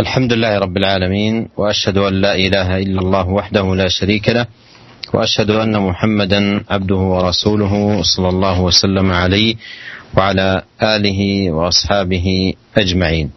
[0.00, 4.46] الحمد لله رب العالمين وأشهد أن لا إله إلا الله وحده لا شريك له
[5.14, 9.54] وأشهد أن محمدا عبده ورسوله صلى الله وسلم عليه
[10.16, 13.30] وعلى آله وأصحابه أجمعين.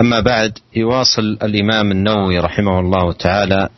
[0.00, 3.68] أما بعد يواصل الإمام النووي رحمه الله تعالى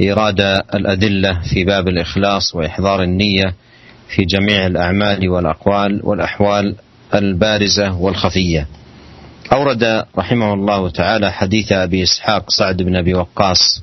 [0.00, 0.40] إيراد
[0.74, 3.54] الأدلة في باب الإخلاص وإحضار النية
[4.08, 6.74] في جميع الأعمال والأقوال والأحوال
[7.14, 8.66] البارزة والخفية.
[9.52, 13.82] أورد رحمه الله تعالى حديث أبي إسحاق سعد بن أبي وقاص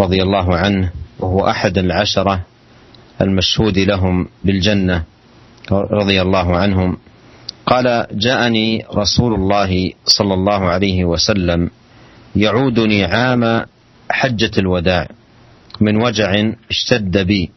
[0.00, 2.40] رضي الله عنه وهو أحد العشرة
[3.20, 5.04] المشهود لهم بالجنة
[5.72, 6.96] رضي الله عنهم.
[7.66, 11.70] قال جاءني رسول الله صلى الله عليه وسلم
[12.36, 13.66] يعودني عام
[14.10, 15.08] حجة الوداع
[15.80, 17.50] من وجع اشتد بي.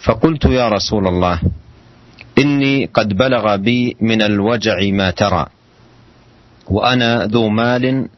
[0.00, 1.40] فقلت يا رسول الله
[2.38, 5.46] إني قد بلغ بي من الوجع ما ترى.
[6.70, 8.08] وأنا ذو مال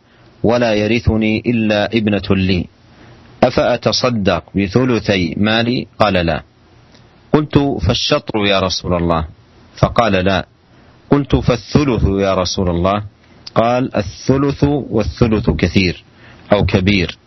[0.43, 2.67] ولا يرثني إلا ابنة لي.
[3.43, 6.43] أفأتصدق بثلثي مالي؟ قال لا.
[7.33, 9.25] قلت فالشطر يا رسول الله.
[9.77, 10.47] فقال لا.
[11.11, 13.03] قلت فالثلث يا رسول الله.
[13.55, 16.05] قال الثلث والثلث كثير
[16.53, 17.19] أو كبير.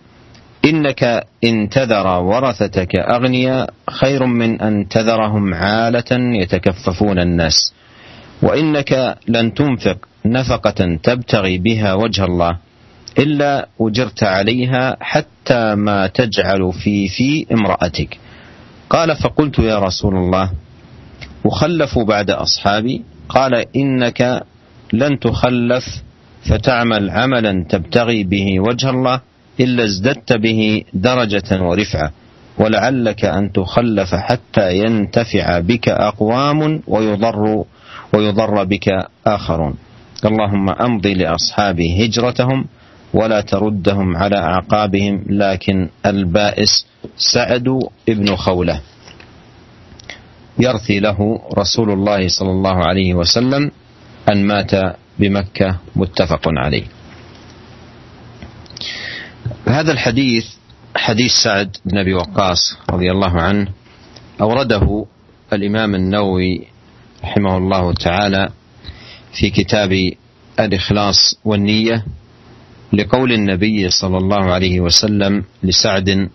[0.66, 7.73] إنك إن تذر ورثتك أغنياء خير من أن تذرهم عالة يتكففون الناس.
[8.41, 12.58] وإنك لن تنفق نفقة تبتغي بها وجه الله
[13.19, 18.17] إلا أجرت عليها حتى ما تجعل في في امرأتك.
[18.89, 20.52] قال فقلت يا رسول الله
[21.45, 24.44] أخلف بعد أصحابي؟ قال إنك
[24.94, 25.86] لن تخلف
[26.50, 29.22] فتعمل عملا تبتغي به وجه الله
[29.59, 32.11] إلا ازددت به درجة ورفعة.
[32.58, 37.63] ولعلك أن تخلف حتى ينتفع بك أقوام ويضر
[38.14, 39.75] ويضر بك آخرون.
[40.25, 42.66] اللهم أمضي لأصحابي هجرتهم
[43.14, 46.86] ولا تردهم على أعقابهم لكن البائس
[47.17, 47.67] سعد
[48.09, 48.81] ابن خولة.
[50.59, 53.72] يرثي له رسول الله صلى الله عليه وسلم
[54.30, 54.72] أن مات
[55.19, 56.84] بمكة متفق عليه.
[59.68, 60.46] هذا الحديث
[60.96, 63.68] حديث سعد بن أبي وقاص رضي الله عنه
[64.41, 65.06] أورده
[65.53, 66.68] الإمام النووي
[67.25, 68.50] رحمه الله تعالى
[69.34, 70.12] في كتاب
[70.59, 72.06] الإخلاص والنية
[72.94, 76.30] لقول النبي صلى الله عليه وسلم لسعد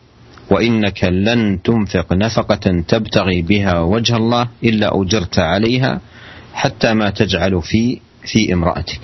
[0.51, 6.01] وإنك لن تنفق نفقة تبتغي بها وجه الله إلا أجرت عليها
[6.55, 9.01] حتى ما تجعل في في امرأتك.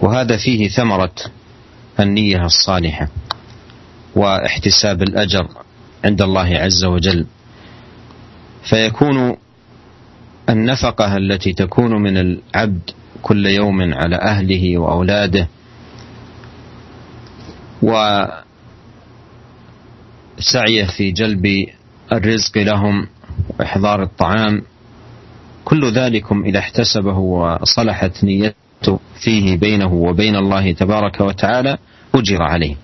[0.00, 1.14] وهذا فيه ثمرة
[2.00, 3.08] النية الصالحة
[4.16, 5.48] واحتساب الأجر
[6.04, 7.26] عند الله عز وجل.
[8.62, 9.36] فيكون
[10.50, 12.90] النفقة التي تكون من العبد
[13.22, 15.48] كل يوم على أهله وأولاده.
[17.82, 18.44] وسعيه
[20.96, 21.66] في جلب
[22.12, 23.06] الرزق لهم
[23.58, 24.62] وإحضار الطعام.
[25.64, 31.78] كل ذلكم إذا احتسبه وصلحت نيته فيه بينه وبين الله تبارك وتعالى
[32.14, 32.76] أجر عليه.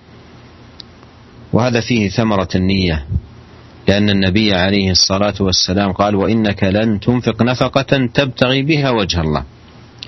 [1.52, 3.06] وهذا فيه ثمرة النية.
[3.88, 9.44] لأن النبي عليه الصلاة والسلام قال وإنك لن تنفق نفقة تبتغي بها وجه الله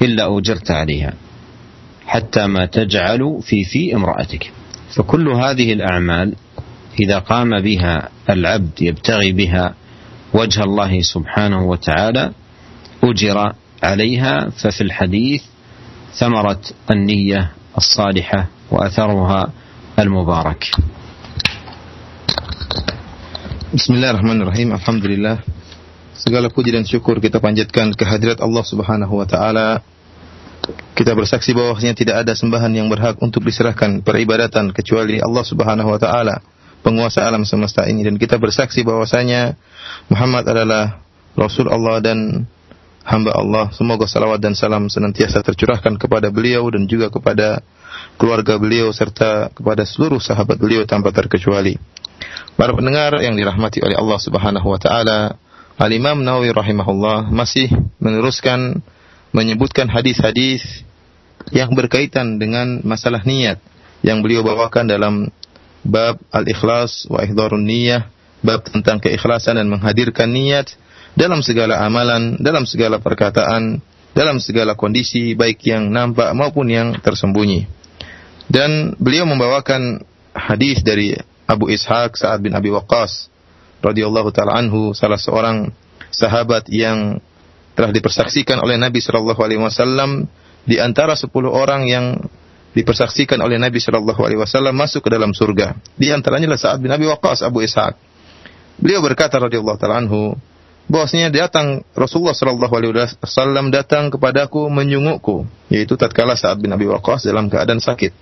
[0.03, 1.13] إلا أجرت عليها
[2.07, 4.53] حتى ما تجعل في في امرأتك.
[4.97, 6.35] فكل هذه الأعمال
[7.01, 9.75] إذا قام بها العبد يبتغي بها
[10.35, 12.33] وجه الله سبحانه وتعالى
[13.05, 13.53] أجر
[13.83, 15.43] عليها ففي الحديث
[16.13, 16.61] ثمرة
[16.91, 19.53] النية الصالحة وأثرها
[19.99, 20.71] المبارك.
[23.69, 24.73] Bismillahirrahmanirrahim.
[24.81, 25.45] Alhamdulillah.
[26.17, 29.85] Segala puji dan syukur kita panjatkan kehadirat Allah Subhanahu wa taala.
[30.97, 36.01] Kita bersaksi bahwasanya tidak ada sembahan yang berhak untuk diserahkan peribadatan kecuali Allah Subhanahu wa
[36.01, 36.41] taala,
[36.81, 39.53] penguasa alam semesta ini dan kita bersaksi bahwasanya
[40.09, 41.05] Muhammad adalah
[41.37, 42.49] rasul Allah dan
[43.05, 43.69] hamba Allah.
[43.77, 47.61] Semoga salawat dan salam senantiasa tercurahkan kepada beliau dan juga kepada
[48.17, 51.77] keluarga beliau serta kepada seluruh sahabat beliau tanpa terkecuali.
[52.59, 55.39] Para pendengar yang dirahmati oleh Allah Subhanahu wa taala,
[55.79, 57.71] Al-Imam Nawawi rahimahullah masih
[58.03, 58.83] meneruskan
[59.31, 60.83] menyebutkan hadis-hadis
[61.55, 63.63] yang berkaitan dengan masalah niat
[64.03, 65.31] yang beliau bawakan dalam
[65.87, 68.11] bab al-ikhlas wa ihdharun niyah,
[68.43, 70.75] bab tentang keikhlasan dan menghadirkan niat
[71.15, 73.79] dalam segala amalan, dalam segala perkataan,
[74.19, 77.71] dalam segala kondisi baik yang nampak maupun yang tersembunyi.
[78.51, 80.03] Dan beliau membawakan
[80.35, 81.15] hadis dari
[81.49, 83.33] Abu Ishaq Sa'ad bin Abi Waqqas
[83.81, 85.73] radhiyallahu taala anhu salah seorang
[86.13, 87.25] sahabat yang
[87.73, 90.29] telah dipersaksikan oleh Nabi sallallahu alaihi wasallam
[90.69, 92.21] di antara 10 orang yang
[92.77, 95.75] dipersaksikan oleh Nabi Shallallahu Alaihi Wasallam masuk ke dalam surga.
[95.97, 97.97] Di antaranya adalah Sa'ad bin Abi Waqqas Abu Ishaq.
[98.79, 100.39] Beliau berkata radhiyallahu taala anhu,
[100.87, 107.27] bahwasanya datang Rasulullah Shallallahu Alaihi Wasallam datang kepadaku menyungukku, yaitu tatkala Sa'ad bin Abi Waqqas
[107.27, 108.15] dalam keadaan sakit.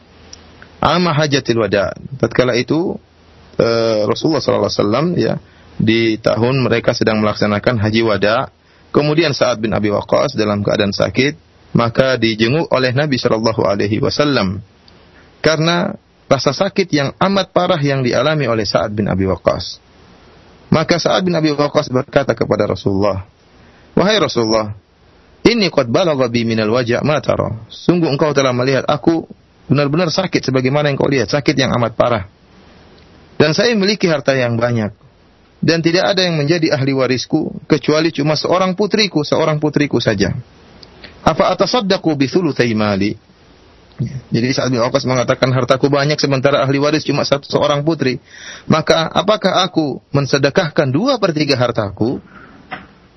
[0.80, 1.92] Ama hajatil wada.
[2.16, 2.96] Tatkala itu
[3.60, 5.40] uh, Rasulullah Wasallam ya
[5.76, 8.48] di tahun mereka sedang melaksanakan haji wada.
[8.94, 11.36] Kemudian Sa'ad bin Abi Waqqas dalam keadaan sakit,
[11.76, 14.64] maka dijenguk oleh Nabi Shallallahu Alaihi Wasallam
[15.44, 15.92] karena
[16.26, 19.84] rasa sakit yang amat parah yang dialami oleh Sa'ad bin Abi Waqqas.
[20.72, 23.28] Maka Sa'ad bin Abi Waqqas berkata kepada Rasulullah,
[23.92, 24.72] "Wahai Rasulullah,
[25.46, 27.68] ini qad balagha bi minal wajah ma tara.
[27.70, 29.30] Sungguh engkau telah melihat aku
[29.70, 32.26] benar-benar sakit sebagaimana yang kau lihat, sakit yang amat parah.
[33.36, 34.92] Dan saya memiliki harta yang banyak.
[35.60, 40.36] Dan tidak ada yang menjadi ahli warisku kecuali cuma seorang putriku, seorang putriku saja.
[41.26, 43.16] Apa atasaddaqu bi thulutsai mali?
[44.28, 48.20] Jadi saat bin Waqqas mengatakan hartaku banyak sementara ahli waris cuma satu seorang putri.
[48.68, 52.20] Maka apakah aku mensedekahkan dua per tiga hartaku?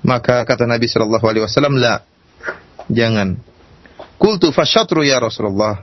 [0.00, 2.00] Maka kata Nabi Shallallahu Alaihi Wasallam, la,
[2.88, 3.36] jangan.
[4.16, 5.76] Kultu fasyatru ya Rasulullah.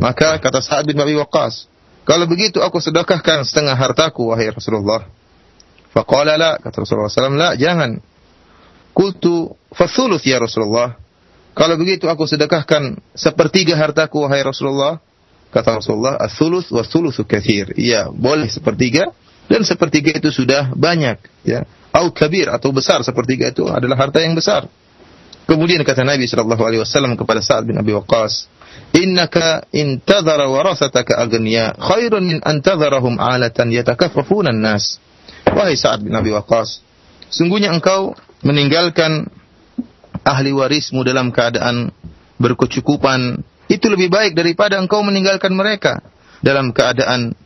[0.00, 1.68] Maka kata Sa'ad bin Abi Waqqas,
[2.04, 5.08] kalau begitu aku sedekahkan setengah hartaku wahai Rasulullah.
[5.96, 7.96] Faqala la, kata Rasulullah SAW, la, jangan.
[8.92, 11.00] Kultu fathuluth ya Rasulullah.
[11.54, 15.00] Kalau begitu aku sedekahkan sepertiga hartaku wahai Rasulullah.
[15.54, 19.14] Kata Rasulullah, "Ats-tsuluts wa tsulusu katsir." Iya, boleh sepertiga
[19.46, 21.62] dan sepertiga itu sudah banyak, ya.
[21.94, 24.66] Au kabir atau besar sepertiga itu adalah harta yang besar.
[25.46, 28.50] Kemudian kata Nabi sallallahu alaihi wasallam kepada Sa'ad bin Abi Waqqas,
[28.94, 35.02] "Innaka intadhara warasataka aghniya khairun min antadharahum 'alatan yatakaffafuna an-nas."
[35.50, 36.82] Wahai Sa'ad bin Abi Waqqas,
[37.30, 39.30] sungguhnya engkau meninggalkan
[40.24, 41.92] ahli warismu dalam keadaan
[42.40, 46.00] berkecukupan, itu lebih baik daripada engkau meninggalkan mereka
[46.40, 47.36] dalam keadaan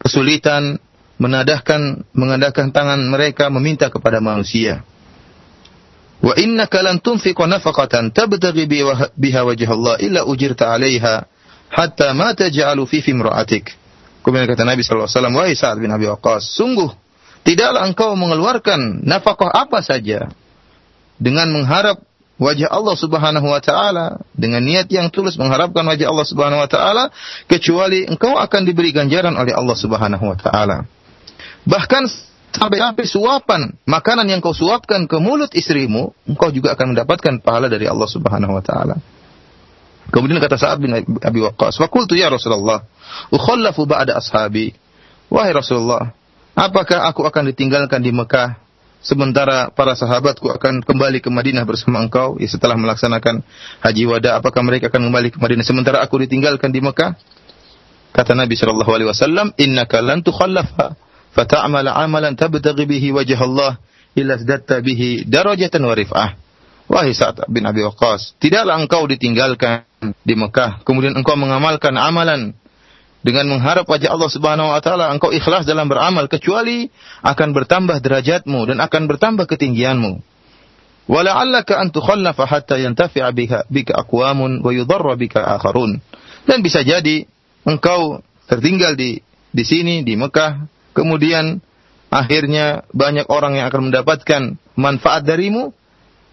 [0.00, 0.78] kesulitan,
[1.18, 4.86] menadahkan mengandalkan tangan mereka meminta kepada manusia.
[6.18, 8.66] Wa innaka lan tunfiqa nafaqatan tabtaghi
[9.14, 11.26] biha wajh Allah illa ujirta 'alaiha
[11.70, 13.70] hatta ma taj'alu fi imra'atik.
[14.26, 16.90] Kemudian kata Nabi sallallahu alaihi wasallam, "Wahai Sa'ad bin Abi Waqqas, sungguh
[17.46, 20.28] tidaklah engkau mengeluarkan nafkah apa saja
[21.22, 22.02] dengan mengharap
[22.38, 27.10] wajah Allah Subhanahu wa taala dengan niat yang tulus mengharapkan wajah Allah Subhanahu wa taala
[27.50, 30.86] kecuali engkau akan diberi ganjaran oleh Allah Subhanahu wa taala.
[31.66, 32.02] Bahkan
[32.52, 37.84] sampai-sampai suapan makanan yang kau suapkan ke mulut istrimu, engkau juga akan mendapatkan pahala dari
[37.84, 38.96] Allah Subhanahu wa taala.
[40.08, 42.80] Kemudian kata Sa'ad bin Abi Waqqas, "Wa qultu ya Rasulullah,
[43.28, 44.72] ukhallafu ba'da ashabi."
[45.28, 46.16] Wahai Rasulullah,
[46.56, 48.56] apakah aku akan ditinggalkan di Mekah
[49.04, 53.46] sementara para sahabatku akan kembali ke Madinah bersama engkau ya setelah melaksanakan
[53.84, 57.14] haji wada apakah mereka akan kembali ke Madinah sementara aku ditinggalkan di Mekah
[58.10, 60.98] kata Nabi sallallahu alaihi wasallam innaka lan tukhallafa
[61.36, 63.76] amalan tabtaghi bihi wajh Allah
[64.14, 66.30] illa zadatta bihi darajatan wa rif'ah
[66.88, 69.84] wahai Sa'ad bin Abi Waqqas tidaklah engkau ditinggalkan
[70.24, 72.56] di Mekah kemudian engkau mengamalkan amalan
[73.22, 76.86] dengan mengharap wajah Allah Subhanahu wa taala engkau ikhlas dalam beramal kecuali
[77.26, 80.22] akan bertambah derajatmu dan akan bertambah ketinggianmu.
[81.08, 86.04] Wala'allaka an tukhallafa hatta yantafi'a bika, bika aqwamun wa yudarra bika akharun.
[86.44, 87.24] Dan bisa jadi
[87.64, 91.62] engkau tertinggal di di sini di Mekah, kemudian
[92.10, 94.42] akhirnya banyak orang yang akan mendapatkan
[94.74, 95.70] manfaat darimu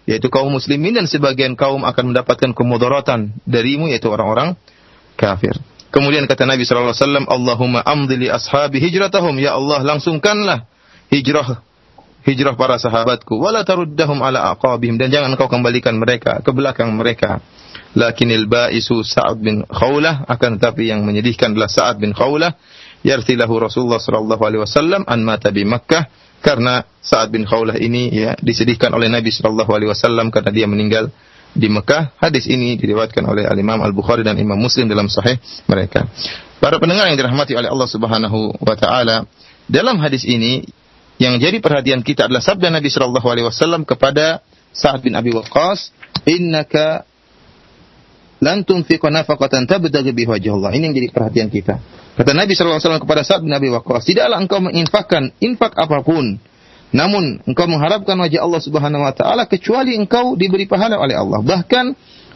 [0.06, 4.58] yaitu kaum muslimin dan sebagian kaum akan mendapatkan kemudaratan darimu yaitu orang-orang
[5.14, 5.54] kafir.
[5.90, 10.66] Kemudian kata Nabi wasallam, "Allahumma amdi li ashabi hijratahum." Ya Allah, langsungkanlah
[11.10, 11.62] hijrah
[12.26, 17.38] hijrah para sahabatku wala taruddahum ala aqabihim dan jangan engkau kembalikan mereka ke belakang mereka.
[17.96, 22.52] Lakinil ba'isu Sa'ad bin Khawlah akan tetapi yang menyedihkan adalah Sa'ad bin Khawlah
[23.02, 26.08] yartilahu Rasulullah sallallahu alaihi wasallam an mata bi Makkah
[26.40, 31.10] karena Sa'ad bin Khawlah ini ya disedihkan oleh Nabi sallallahu alaihi wasallam karena dia meninggal
[31.56, 32.14] di Mekah.
[32.20, 36.04] Hadis ini diriwayatkan oleh Al Imam Al Bukhari dan Imam Muslim dalam sahih mereka.
[36.60, 39.24] Para pendengar yang dirahmati oleh Allah Subhanahu wa taala,
[39.66, 40.62] dalam hadis ini
[41.16, 44.44] yang jadi perhatian kita adalah sabda Nabi Shallallahu alaihi wasallam kepada
[44.76, 45.90] Sa'ad bin Abi Waqqas,
[46.28, 47.08] "Innaka
[48.42, 51.80] lan tunfiqa nafaqatan tabtaghi bi Allah." Ini yang jadi perhatian kita.
[52.16, 56.40] Kata Nabi Shallallahu alaihi wasallam kepada Sa'ad bin Abi "Tidaklah engkau menginfakkan infak apa pun
[56.94, 61.42] namun engkau mengharapkan wajah Allah Subhanahu wa taala kecuali engkau diberi pahala oleh Allah.
[61.42, 61.84] Bahkan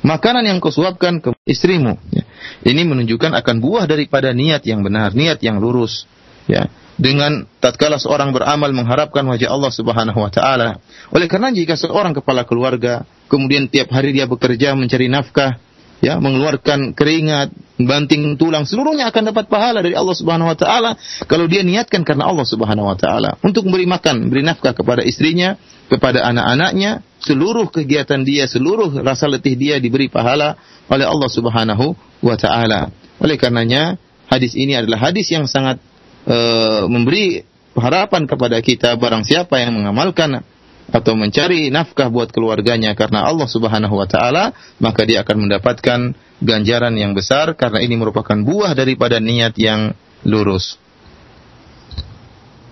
[0.02, 1.94] makanan yang kau suapkan ke istrimu.
[2.10, 2.26] Ya.
[2.66, 6.08] Ini menunjukkan akan buah daripada niat yang benar, niat yang lurus.
[6.50, 6.66] Ya.
[7.00, 10.82] Dengan tatkala seorang beramal mengharapkan wajah Allah Subhanahu wa taala.
[11.14, 15.62] Oleh karena jika seorang kepala keluarga kemudian tiap hari dia bekerja mencari nafkah,
[16.00, 20.96] ya mengeluarkan keringat, banting tulang, seluruhnya akan dapat pahala dari Allah Subhanahu wa taala
[21.28, 25.60] kalau dia niatkan karena Allah Subhanahu wa taala untuk memberi makan, beri nafkah kepada istrinya,
[25.92, 30.56] kepada anak-anaknya, seluruh kegiatan dia, seluruh rasa letih dia diberi pahala
[30.88, 32.88] oleh Allah Subhanahu wa taala.
[33.20, 34.00] Oleh karenanya,
[34.32, 35.76] hadis ini adalah hadis yang sangat
[36.24, 37.44] uh, memberi
[37.76, 40.42] harapan kepada kita barang siapa yang mengamalkan
[40.89, 45.99] atau mencari nafkah buat keluarganya karena Allah Subhanahu wa taala, maka dia akan mendapatkan
[46.39, 50.77] ganjaran yang besar karena ini merupakan buah daripada niat yang lurus.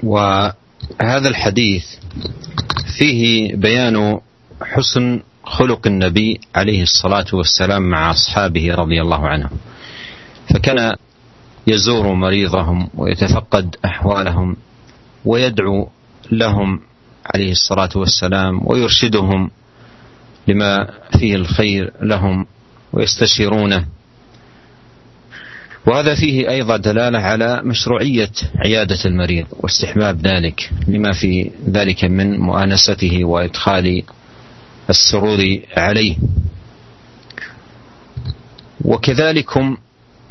[0.04, 1.86] وهذا الحديث
[3.00, 4.20] فيه بيان
[4.62, 9.58] حسن خلق النبي عليه الصلاة والسلام مع أصحابه رضي الله عنهم
[10.54, 10.96] فكان
[11.68, 14.56] يزور مريضهم ويتفقد أحوالهم
[15.26, 15.90] ويدعو
[16.32, 16.80] لهم
[17.35, 19.51] عليه الصلاة والسلام ويرشدهم
[20.49, 22.47] لما فيه الخير لهم
[22.93, 23.87] ويستشيرونه.
[25.87, 28.31] وهذا فيه أيضا دلالة على مشروعية
[28.65, 34.03] عيادة المريض واستحباب ذلك لما في ذلك من مؤانسته وإدخال
[34.91, 36.17] السرور عليه.
[38.85, 39.77] وكذلكم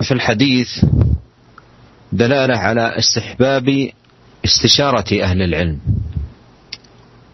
[0.02, 0.86] في الحديث
[2.12, 3.90] دلالة على استحباب
[4.46, 5.80] استشارة أهل العلم.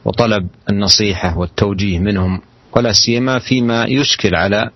[0.05, 2.41] وطلب النصيحة والتوجيه منهم
[2.75, 4.69] ولا سيما فيما يشكل على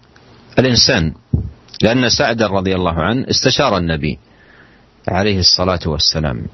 [0.59, 1.13] الإنسان
[1.81, 4.19] لأن سعد رضي الله عنه استشار النبي
[5.07, 6.45] عليه الصلاة والسلام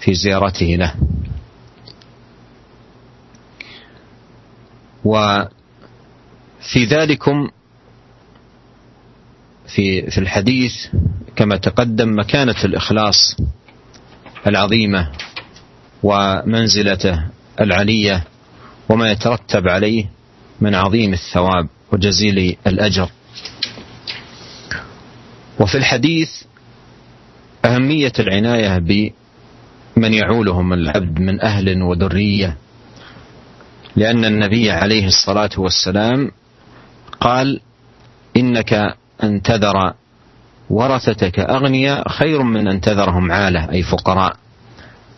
[0.00, 0.94] في زيارته له.
[5.04, 7.48] وفي ذلكم
[9.66, 10.72] في في الحديث
[11.36, 13.36] كما تقدم مكانة الإخلاص
[14.46, 15.12] العظيمة
[16.02, 17.24] ومنزلته
[17.60, 18.24] العليه
[18.88, 20.04] وما يترتب عليه
[20.60, 23.10] من عظيم الثواب وجزيل الأجر.
[25.60, 26.30] وفي الحديث
[27.64, 32.56] أهمية العناية بمن يعولهم العبد من أهل وذرية
[33.96, 36.30] لأن النبي عليه الصلاة والسلام
[37.20, 37.60] قال
[38.36, 39.94] إنك أن تذر
[40.70, 44.36] ورثتك أغنياء خير من أن تذرهم عالة أي فقراء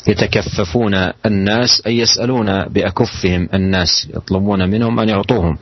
[0.06, 0.94] يتكففون
[1.26, 5.58] الناس أي يسألون بأكفهم الناس يطلبون منهم أن يعطوهم.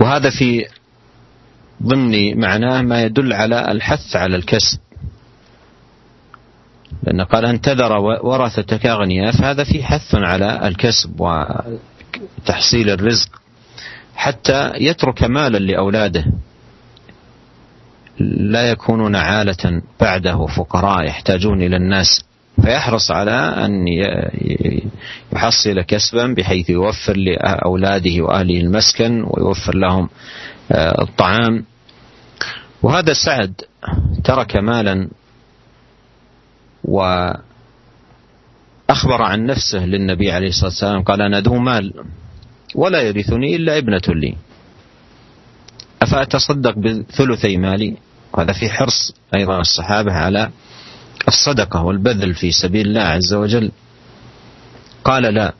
[0.00, 0.66] وهذا في
[1.82, 4.78] ضمن معناه ما يدل على الحث على الكسب.
[7.02, 7.92] لأن قال أن تذر
[8.22, 13.28] ورثتك أغنياء فهذا في حث على الكسب وتحصيل الرزق
[14.14, 16.24] حتى يترك مالا لأولاده.
[18.20, 22.24] لا يكونون عالة بعده فقراء يحتاجون إلى الناس.
[22.62, 23.84] فيحرص على أن
[25.32, 30.08] يحصل كسبا بحيث يوفر لأولاده وأهله المسكن ويوفر لهم
[30.72, 31.64] آه، الطعام.
[32.82, 33.54] وهذا سعد
[34.24, 35.08] ترك مالا
[36.84, 37.42] وأخبر
[39.22, 41.92] عن نفسه للنبي عليه الصلاة والسلام قال أنا ذو مال
[42.74, 44.36] ولا يرثني إلا ابنة لي.
[46.02, 47.96] أفأتصدق بثلثي مالي؟
[48.32, 50.50] وهذا في حرص أيضا الصحابة على
[51.28, 53.70] الصدقة والبذل في سبيل الله عز وجل.
[55.04, 55.54] قال لا.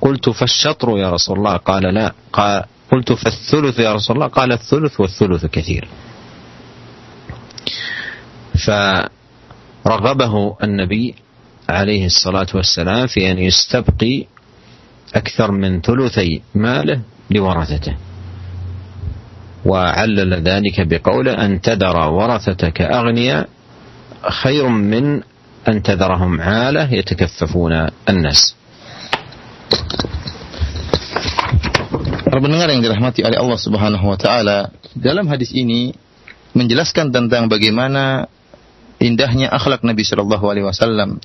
[0.00, 1.56] قلت فالشطر يا رسول الله.
[1.56, 2.12] قال لا.
[2.32, 4.26] قال قلت فالثلث يا رسول الله.
[4.26, 5.88] قال الثلث والثلث كثير.
[9.84, 11.14] فرغبه النبي
[11.68, 14.26] عليه الصلاة والسلام في أن يستبقي
[15.14, 17.96] أكثر من ثلثي ماله لورثته.
[19.65, 23.47] وعلل ذلك بقوله أن تذر ورثتك أغنياء
[24.23, 25.21] خير من
[25.67, 27.73] أن تذرهم عالة يتكففون
[28.09, 28.41] الناس
[32.29, 35.97] Para pendengar yang dirahmati oleh Allah Subhanahu wa taala, dalam hadis ini
[36.53, 38.29] menjelaskan tentang bagaimana
[39.01, 41.17] indahnya akhlak Nabi Shallallahu alaihi wasallam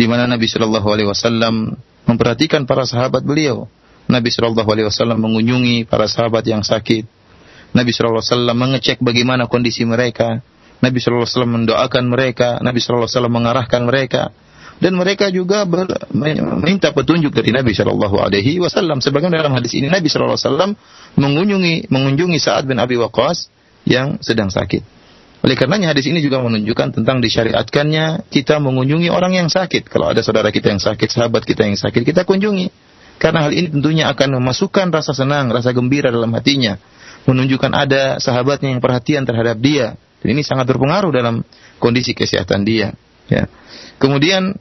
[0.00, 1.76] di mana Nabi Shallallahu alaihi wasallam
[2.08, 3.68] memperhatikan para sahabat beliau.
[4.08, 7.04] Nabi Shallallahu alaihi wasallam mengunjungi para sahabat yang sakit,
[7.75, 10.39] Nabi SAW mengecek bagaimana kondisi mereka.
[10.79, 12.63] Nabi SAW mendoakan mereka.
[12.63, 14.31] Nabi SAW mengarahkan mereka.
[14.75, 15.87] Dan mereka juga ber,
[16.59, 18.99] minta petunjuk dari Nabi Shallallahu Alaihi Wasallam.
[18.99, 20.71] Sebagaimana dalam hadis ini Nabi Shallallahu Alaihi Wasallam
[21.15, 23.47] mengunjungi mengunjungi Sa'ad bin Abi Waqqas
[23.87, 24.83] yang sedang sakit.
[25.47, 29.87] Oleh karenanya hadis ini juga menunjukkan tentang disyariatkannya kita mengunjungi orang yang sakit.
[29.87, 32.67] Kalau ada saudara kita yang sakit, sahabat kita yang sakit, kita kunjungi.
[33.15, 36.75] Karena hal ini tentunya akan memasukkan rasa senang, rasa gembira dalam hatinya
[37.25, 39.97] menunjukkan ada sahabatnya yang perhatian terhadap dia.
[40.21, 41.45] Dan ini sangat berpengaruh dalam
[41.77, 42.93] kondisi kesehatan dia.
[43.29, 43.49] Ya.
[43.97, 44.57] Kemudian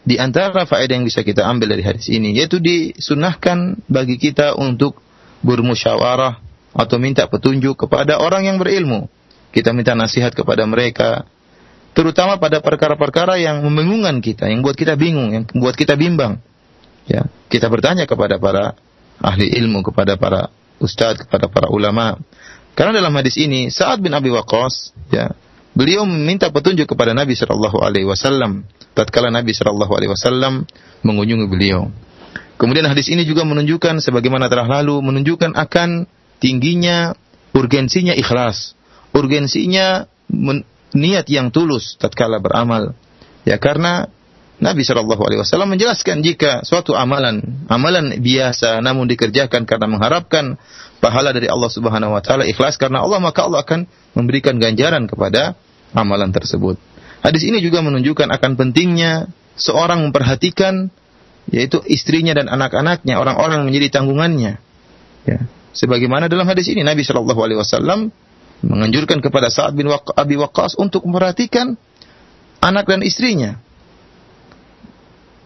[0.00, 4.96] di antara faedah yang bisa kita ambil dari hadis ini yaitu disunahkan bagi kita untuk
[5.44, 6.40] bermusyawarah
[6.72, 9.08] atau minta petunjuk kepada orang yang berilmu.
[9.50, 11.26] Kita minta nasihat kepada mereka,
[11.90, 16.38] terutama pada perkara-perkara yang membingungkan kita, yang buat kita bingung, yang buat kita bimbang.
[17.10, 18.78] Ya, kita bertanya kepada para
[19.18, 22.18] ahli ilmu, kepada para ustadz, kepada para ulama.
[22.74, 25.30] Karena dalam hadis ini Sa'ad bin Abi Waqqas, ya,
[25.76, 28.64] beliau meminta petunjuk kepada Nabi Shallallahu Alaihi Wasallam.
[28.96, 30.66] Tatkala Nabi Shallallahu Alaihi Wasallam
[31.04, 31.92] mengunjungi beliau.
[32.60, 36.04] Kemudian hadis ini juga menunjukkan sebagaimana telah lalu menunjukkan akan
[36.44, 37.16] tingginya
[37.56, 38.76] urgensinya ikhlas,
[39.16, 40.04] urgensinya
[40.92, 42.92] niat yang tulus tatkala beramal.
[43.48, 44.12] Ya karena
[44.60, 50.60] Nabi Shallallahu Alaihi Wasallam menjelaskan jika suatu amalan, amalan biasa namun dikerjakan karena mengharapkan
[51.00, 55.56] pahala dari Allah Subhanahu Wa Taala ikhlas karena Allah maka Allah akan memberikan ganjaran kepada
[55.96, 56.76] amalan tersebut.
[57.24, 60.92] Hadis ini juga menunjukkan akan pentingnya seorang memperhatikan
[61.48, 64.60] yaitu istrinya dan anak-anaknya, orang-orang menjadi tanggungannya.
[65.24, 65.40] Ya.
[65.72, 68.12] Sebagaimana dalam hadis ini Nabi Shallallahu Alaihi Wasallam
[68.60, 71.80] menganjurkan kepada Sa'ad bin Abi Waqqas untuk memperhatikan
[72.60, 73.56] anak dan istrinya.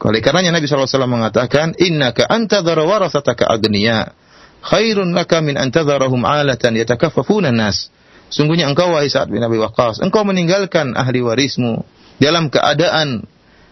[0.05, 4.13] Oleh karenanya Nabi SAW mengatakan, Innaka antadhara warasataka agniya,
[4.61, 7.89] khairun laka min antadharahum alatan yatakaffafuna nas.
[8.29, 11.89] Sungguhnya engkau wahai Sa'ad bin Abi Waqqas, engkau meninggalkan ahli warismu
[12.21, 13.25] dalam keadaan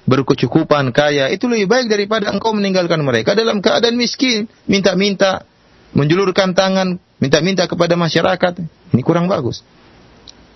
[0.08, 5.44] berkecukupan, kaya, itu lebih baik daripada engkau meninggalkan mereka dalam keadaan miskin, minta-minta,
[5.92, 8.52] menjulurkan tangan, minta-minta kepada masyarakat.
[8.96, 9.60] Ini kurang bagus.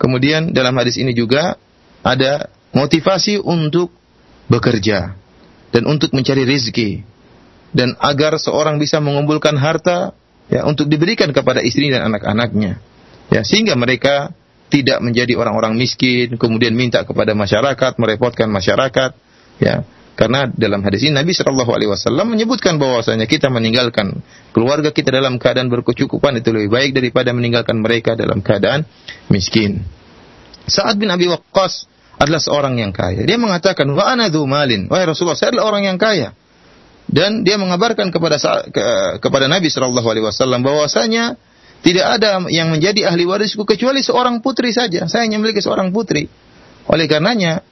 [0.01, 1.61] Kemudian dalam hadis ini juga
[2.01, 3.93] ada motivasi untuk
[4.49, 5.26] bekerja
[5.77, 7.05] dan untuk mencari rezeki
[7.77, 10.17] dan agar seorang bisa mengumpulkan harta
[10.49, 12.81] ya untuk diberikan kepada istri dan anak-anaknya.
[13.29, 14.33] Ya, sehingga mereka
[14.73, 19.13] tidak menjadi orang-orang miskin, kemudian minta kepada masyarakat, merepotkan masyarakat,
[19.57, 24.21] Ya, karena dalam hadis ini Nabi Shallallahu Alaihi Wasallam menyebutkan bahwasanya kita meninggalkan
[24.53, 28.85] keluarga kita dalam keadaan berkecukupan itu lebih baik daripada meninggalkan mereka dalam keadaan
[29.33, 29.85] miskin.
[30.69, 33.25] Saat bin Abi Waqqas adalah seorang yang kaya.
[33.25, 34.89] Dia mengatakan, wa ana malin.
[34.89, 36.33] Wahai Rasulullah, saya adalah orang yang kaya.
[37.07, 38.85] Dan dia mengabarkan kepada ke,
[39.23, 41.39] kepada Nabi Shallallahu Alaihi Wasallam bahwasanya
[41.87, 45.07] tidak ada yang menjadi ahli warisku kecuali seorang putri saja.
[45.07, 46.27] Saya hanya memiliki seorang putri.
[46.91, 47.63] Oleh karenanya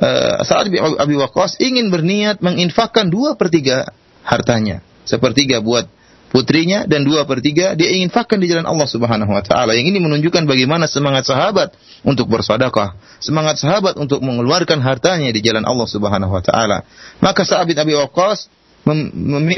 [0.00, 3.84] uh, Sa'ad bin Abi Waqqas ingin berniat menginfakkan dua per tiga
[4.24, 4.80] hartanya.
[5.04, 5.92] Sepertiga buat
[6.30, 9.74] putrinya dan dua per tiga dia ingin fakkan di jalan Allah Subhanahu Wa Taala.
[9.74, 11.74] Yang ini menunjukkan bagaimana semangat sahabat
[12.06, 16.78] untuk bersedekah, semangat sahabat untuk mengeluarkan hartanya di jalan Allah Subhanahu Wa Taala.
[17.18, 18.48] Maka bin Abi Waqqas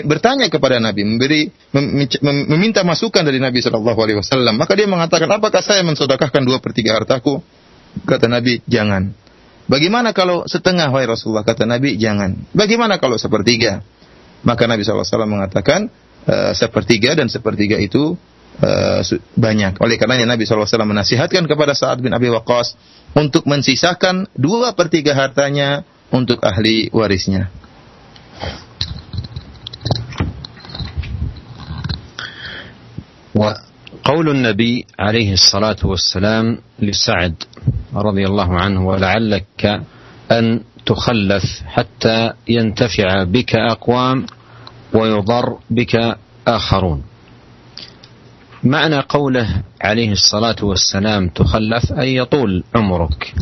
[0.03, 2.11] bertanya kepada Nabi, memberi mem
[2.51, 4.59] meminta masukan dari Nabi Shallallahu Alaihi Wasallam.
[4.59, 7.39] Maka dia mengatakan, apakah saya mensodakahkan dua per tiga hartaku?
[8.03, 9.15] Kata Nabi, jangan.
[9.71, 12.35] Bagaimana kalau setengah wahai Rasulullah kata Nabi jangan.
[12.51, 13.85] Bagaimana kalau sepertiga?
[14.43, 15.87] Maka Nabi SAW mengatakan
[16.28, 18.16] e, sepertiga dan sepertiga itu
[18.60, 18.70] e,
[19.38, 19.80] banyak.
[19.80, 22.76] Oleh karenanya Nabi SAW menasihatkan kepada Sa'ad bin Abi Waqqas
[23.16, 27.52] untuk mensisakan dua per tiga hartanya untuk ahli warisnya.
[33.38, 37.36] وقول النبي عليه الصلاة والسلام لسعد
[37.94, 39.82] رضي الله عنه ولعلك
[40.32, 44.26] أن تخلف حتى ينتفع بك أقوام
[44.95, 46.17] ويضر بك
[46.49, 47.03] آخرون.
[48.65, 53.35] معنى قوله عليه الصلاة والسلام تخلف أي يطول عمرك.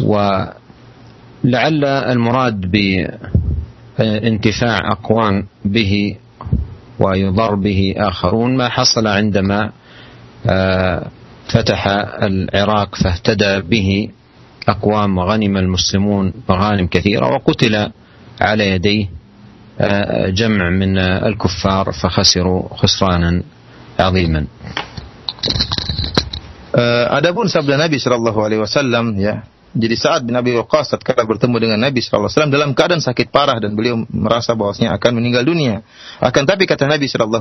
[0.00, 2.60] ولعل المراد
[3.98, 6.16] بانتفاع أقوام به
[6.98, 9.72] ويضر به آخرون ما حصل عندما
[10.46, 11.06] آه،
[11.48, 11.86] فتح
[12.22, 14.08] العراق فاهتدى به
[14.68, 17.90] أقوام وغنم المسلمون مغانم كثيرة وقتل
[18.41, 19.09] على يديه
[19.79, 23.43] آه، جمع من الكفار فخسروا خسرانا
[23.99, 24.45] عظيما.
[27.09, 31.77] Adapun sabda Nabi Shallallahu Alaihi Wasallam ya Jadi saat bin Abi Waqqas tatkala bertemu dengan
[31.77, 35.85] Nabi SAW dalam keadaan sakit parah dan beliau merasa bahwasanya akan meninggal dunia.
[36.17, 37.37] Akan tapi kata Nabi SAW,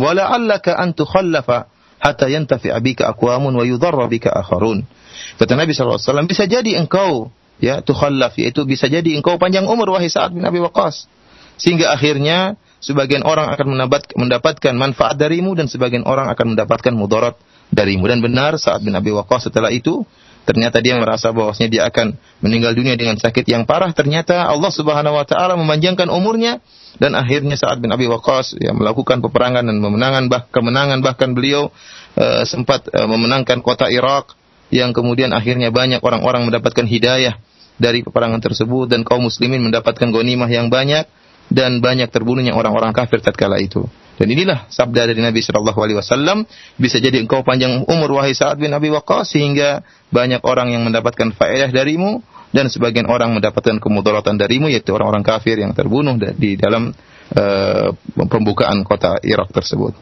[0.00, 1.68] "Wala allaka an tukhallafa
[2.00, 4.88] hatta yantafi abika aqwamun wa yudarra bika akharun."
[5.36, 7.28] Kata Nabi SAW, bisa jadi engkau
[7.59, 11.07] ya tukhallaf yaitu bisa jadi engkau panjang umur wahai Sa'ad bin Abi Waqqas.
[11.55, 17.39] Sehingga akhirnya sebagian orang akan mendapatkan manfaat darimu dan sebagian orang akan mendapatkan mudarat
[17.71, 18.05] darimu.
[18.11, 20.03] Dan benar saat bin Abi Waqqas setelah itu
[20.45, 22.13] ternyata dia merasa bahwasanya dia akan
[22.45, 26.61] meninggal dunia dengan sakit yang parah, ternyata Allah Subhanahu wa taala memanjangkan umurnya
[27.01, 31.01] dan akhirnya saat bin Abi Waqqas ya, melakukan peperangan dan memenangan bah kemenangan.
[31.01, 31.73] Bahkan beliau
[32.19, 34.37] uh, sempat uh, memenangkan kota Irak
[34.69, 37.41] yang kemudian akhirnya banyak orang-orang mendapatkan hidayah
[37.80, 41.08] dari peperangan tersebut dan kaum muslimin mendapatkan ghanimah yang banyak
[41.50, 43.82] dan banyak terbunuhnya orang-orang kafir tatkala itu.
[44.20, 46.44] Dan inilah sabda dari Nabi Shallallahu Alaihi Wasallam
[46.76, 49.80] bisa jadi engkau panjang umur wahai Sa'ad bin Abi Waqqas sehingga
[50.12, 52.20] banyak orang yang mendapatkan faedah darimu
[52.52, 56.92] dan sebagian orang mendapatkan kemudaratan darimu yaitu orang-orang kafir yang terbunuh di dalam
[57.32, 57.88] uh,
[58.28, 59.96] pembukaan kota Irak tersebut.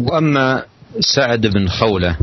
[0.00, 0.64] وأما
[1.00, 2.16] سعد بن خولة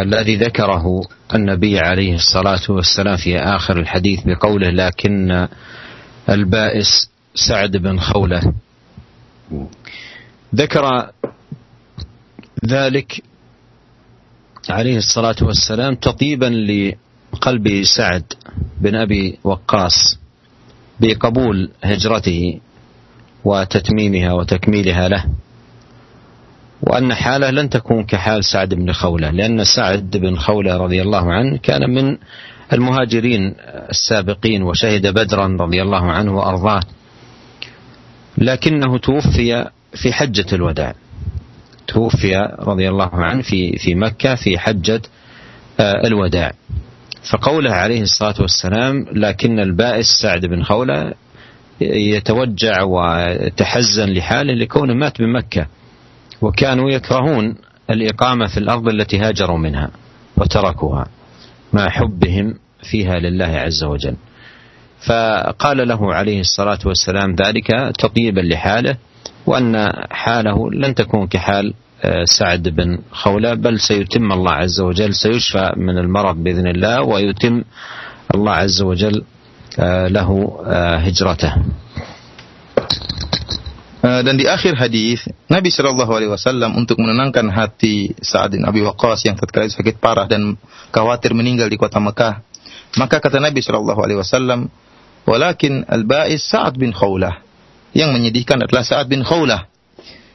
[0.00, 1.00] الذي ذكره
[1.34, 5.48] النبي عليه الصلاة والسلام في آخر الحديث بقوله لكن
[6.28, 8.52] البائس سعد بن خولة.
[10.54, 11.10] ذكر
[12.66, 13.22] ذلك
[14.70, 18.24] عليه الصلاة والسلام تطيبا لقلب سعد
[18.80, 20.18] بن أبي وقاص
[21.00, 22.60] بقبول هجرته
[23.44, 25.24] وتتميمها وتكميلها له.
[26.82, 31.58] وأن حالة لن تكون كحال سعد بن خولة لأن سعد بن خولة رضي الله عنه
[31.58, 32.16] كان من
[32.72, 33.54] المهاجرين
[33.90, 36.80] السابقين وشهد بدرا رضي الله عنه وأرضاه.
[38.38, 40.94] لكنه توفي في حجة الوداع.
[41.86, 45.02] توفي رضي الله عنه في في مكة في حجة
[45.80, 46.52] آه، الوداع.
[47.30, 51.12] فقوله عليه الصلاة والسلام لكن البائس سعد بن خولة
[51.80, 55.66] يتوجع ويتحزن لحاله لكونه مات بمكة.
[56.42, 57.54] وكانوا يكرهون
[57.90, 59.90] الإقامة في الأرض التي هاجروا منها
[60.36, 61.06] وتركوها
[61.72, 62.54] مع حبهم
[62.90, 64.16] فيها لله عز وجل.
[65.06, 67.66] فقال له عليه الصلاة والسلام ذلك
[67.98, 68.96] تطيبا لحاله
[69.46, 71.74] وأن حاله لن تكون كحال
[72.04, 77.62] آه، سعد بن خولة بل سيتم الله عز وجل سيشفى من المرض بإذن الله ويتم
[78.34, 79.24] الله عز وجل
[79.78, 81.54] آه، له آه، هجرته.
[84.00, 89.28] Dan di akhir hadis Nabi Shallallahu Alaihi Wasallam untuk menenangkan hati Sa'ad bin Abi Waqqas
[89.28, 90.56] yang tatkala sakit parah dan
[90.88, 92.40] khawatir meninggal di kota Mekah
[92.96, 94.72] maka kata Nabi Shallallahu Alaihi Wasallam
[95.28, 97.44] Walakin al-ba'is Sa'ad bin Khawlah.
[97.94, 99.70] Yang menyedihkan adalah Sa'ad bin Khawlah.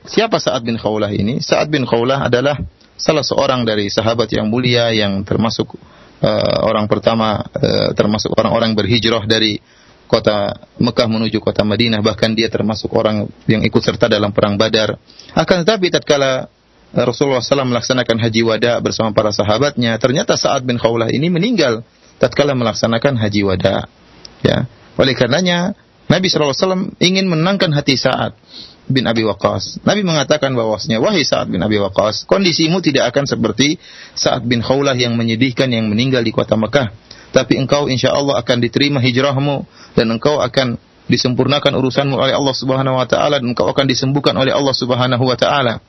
[0.05, 1.41] Siapa Sa'ad bin Khawlah ini?
[1.41, 2.59] Sa'ad bin Khawlah adalah
[2.95, 5.75] salah seorang dari sahabat yang mulia yang termasuk
[6.23, 9.59] uh, orang pertama uh, termasuk orang-orang berhijrah dari
[10.05, 14.97] kota Mekah menuju kota Madinah bahkan dia termasuk orang yang ikut serta dalam perang Badar.
[15.33, 16.47] Akan tetapi tatkala
[16.95, 21.83] Rasulullah SAW melaksanakan haji wada bersama para sahabatnya, ternyata Sa'ad bin Khawlah ini meninggal
[22.23, 23.91] tatkala melaksanakan haji wada.
[24.39, 24.63] Ya.
[24.95, 25.75] Oleh karenanya
[26.07, 28.37] Nabi SAW ingin menangkan hati Sa'ad
[28.85, 29.81] bin Abi Waqqas.
[29.83, 33.81] Nabi mengatakan bahwasanya wahai Sa'ad bin Abi Waqqas, kondisimu tidak akan seperti
[34.13, 36.93] Sa'ad bin Khawlah yang menyedihkan yang meninggal di kota Mekah.
[37.35, 39.67] Tapi engkau insya Allah akan diterima hijrahmu
[39.99, 40.79] dan engkau akan
[41.11, 45.35] disempurnakan urusanmu oleh Allah Subhanahu wa taala dan engkau akan disembuhkan oleh Allah Subhanahu wa
[45.35, 45.83] taala.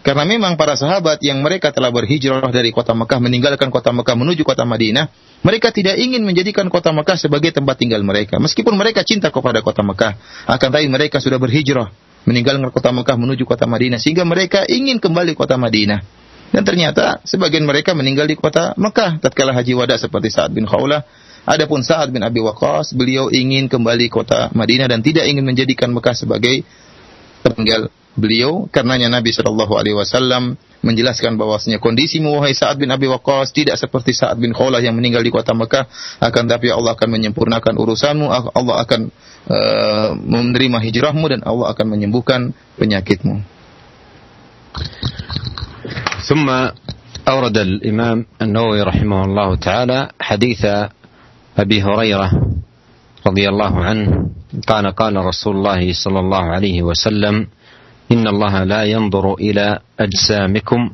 [0.00, 4.44] Karena memang para sahabat yang mereka telah berhijrah dari kota Mekah meninggalkan kota Mekah menuju
[4.48, 5.12] kota Madinah,
[5.44, 8.40] mereka tidak ingin menjadikan kota Mekah sebagai tempat tinggal mereka.
[8.40, 10.16] Meskipun mereka cinta kepada kota Mekah,
[10.48, 11.92] akan tapi mereka sudah berhijrah
[12.24, 16.19] meninggalkan kota Mekah menuju kota Madinah sehingga mereka ingin kembali kota Madinah.
[16.50, 21.06] Dan ternyata sebagian mereka meninggal di kota Mekah tatkala haji wada seperti Sa'ad bin Khawlah.
[21.46, 26.12] Adapun Sa'ad bin Abi Waqqas, beliau ingin kembali kota Madinah dan tidak ingin menjadikan Mekah
[26.12, 26.66] sebagai
[27.54, 33.54] tinggal beliau karenanya Nabi Shallallahu Alaihi Wasallam menjelaskan bahwasanya kondisi wahai Sa'ad bin Abi Waqqas
[33.54, 35.86] tidak seperti Sa'ad bin Khawlah yang meninggal di kota Mekah
[36.18, 39.00] akan tapi Allah akan menyempurnakan urusanmu Allah akan
[39.46, 43.59] uh, menerima hijrahmu dan Allah akan menyembuhkan penyakitmu
[46.28, 46.48] ثم
[47.28, 50.66] أورد الإمام النووي رحمه الله تعالى حديث
[51.58, 52.30] أبي هريرة
[53.26, 54.30] رضي الله عنه
[54.66, 57.46] قال قال رسول الله صلى الله عليه وسلم
[58.12, 60.90] إن الله لا ينظر إلى أجسامكم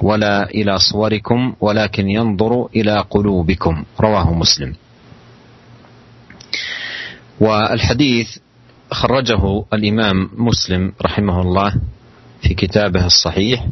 [0.00, 3.84] ولا إلى صوركم ولكن ينظر إلى قلوبكم.
[4.00, 4.74] رواه مسلم.
[7.40, 8.28] والحديث
[8.92, 11.74] خرجه الإمام مسلم رحمه الله
[12.42, 13.66] في كتابه الصحيح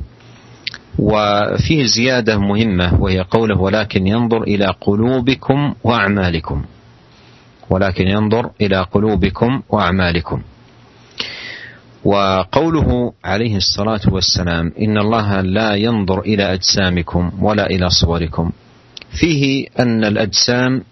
[0.98, 6.64] وفيه زيادة مهمة وهي قوله ولكن ينظر إلى قلوبكم وأعمالكم.
[7.70, 10.42] ولكن ينظر إلى قلوبكم وأعمالكم.
[12.04, 18.50] وقوله عليه الصلاة والسلام إن الله لا ينظر إلى أجسامكم ولا إلى صوركم.
[19.10, 20.82] فيه أن الأجسام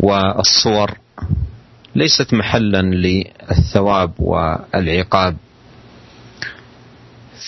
[0.00, 0.98] والصور
[1.94, 5.36] ليست محلا للثواب والعقاب.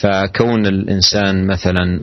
[0.01, 2.01] فكون الإنسان مثلا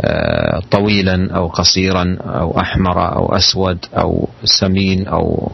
[0.00, 5.52] آه، طويلا أو قصيرا أو أحمر أو أسود أو سمين أو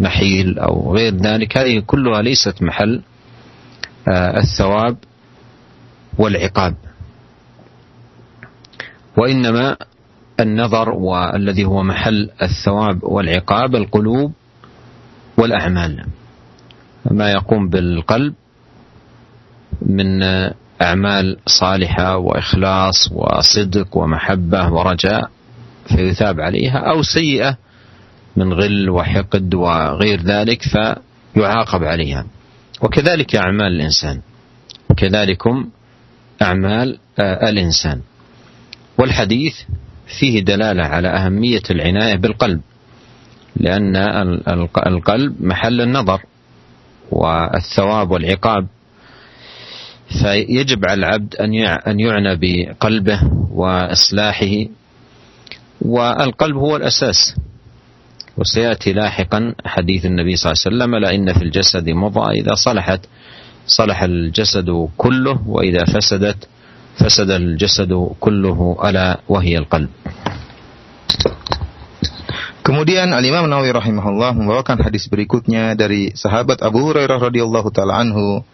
[0.00, 3.02] نحيل أو غير ذلك هذه كلها ليست محل
[4.08, 4.96] آه، الثواب
[6.18, 6.74] والعقاب.
[9.16, 9.76] وإنما
[10.40, 14.32] النظر والذي هو محل الثواب والعقاب القلوب
[15.38, 16.06] والأعمال.
[17.10, 18.34] ما يقوم بالقلب
[19.82, 20.22] من
[20.82, 25.30] أعمال صالحة وإخلاص وصدق ومحبة ورجاء
[25.88, 27.56] فيثاب عليها أو سيئة
[28.36, 32.26] من غل وحقد وغير ذلك فيعاقب عليها.
[32.82, 34.20] وكذلك أعمال الإنسان.
[34.90, 35.68] وكذلكم
[36.42, 38.00] أعمال آه، الإنسان.
[38.98, 39.54] والحديث
[40.18, 42.60] فيه دلالة على أهمية العناية بالقلب.
[43.56, 43.96] لأن
[44.86, 46.20] القلب محل النظر
[47.10, 48.66] والثواب والعقاب.
[50.08, 51.36] فيجب على العبد
[51.86, 53.20] أن يعنى بقلبه
[53.52, 54.54] وإصلاحه.
[55.84, 57.36] والقلب هو الأساس.
[58.38, 63.00] وسيأتي لاحقا حديث النبي صلى الله عليه وسلم لا إن في الجسد مضغة إذا صلحت
[63.66, 66.48] صلح الجسد كله وإذا فسدت
[66.96, 69.90] فسد الجسد كله ألا وهي القلب.
[72.62, 78.44] Kemudian Al-Imam Nawawi rahimahullah membawakan hadis berikutnya dari sahabat Abu Hurairah radhiyallahu taala anhu.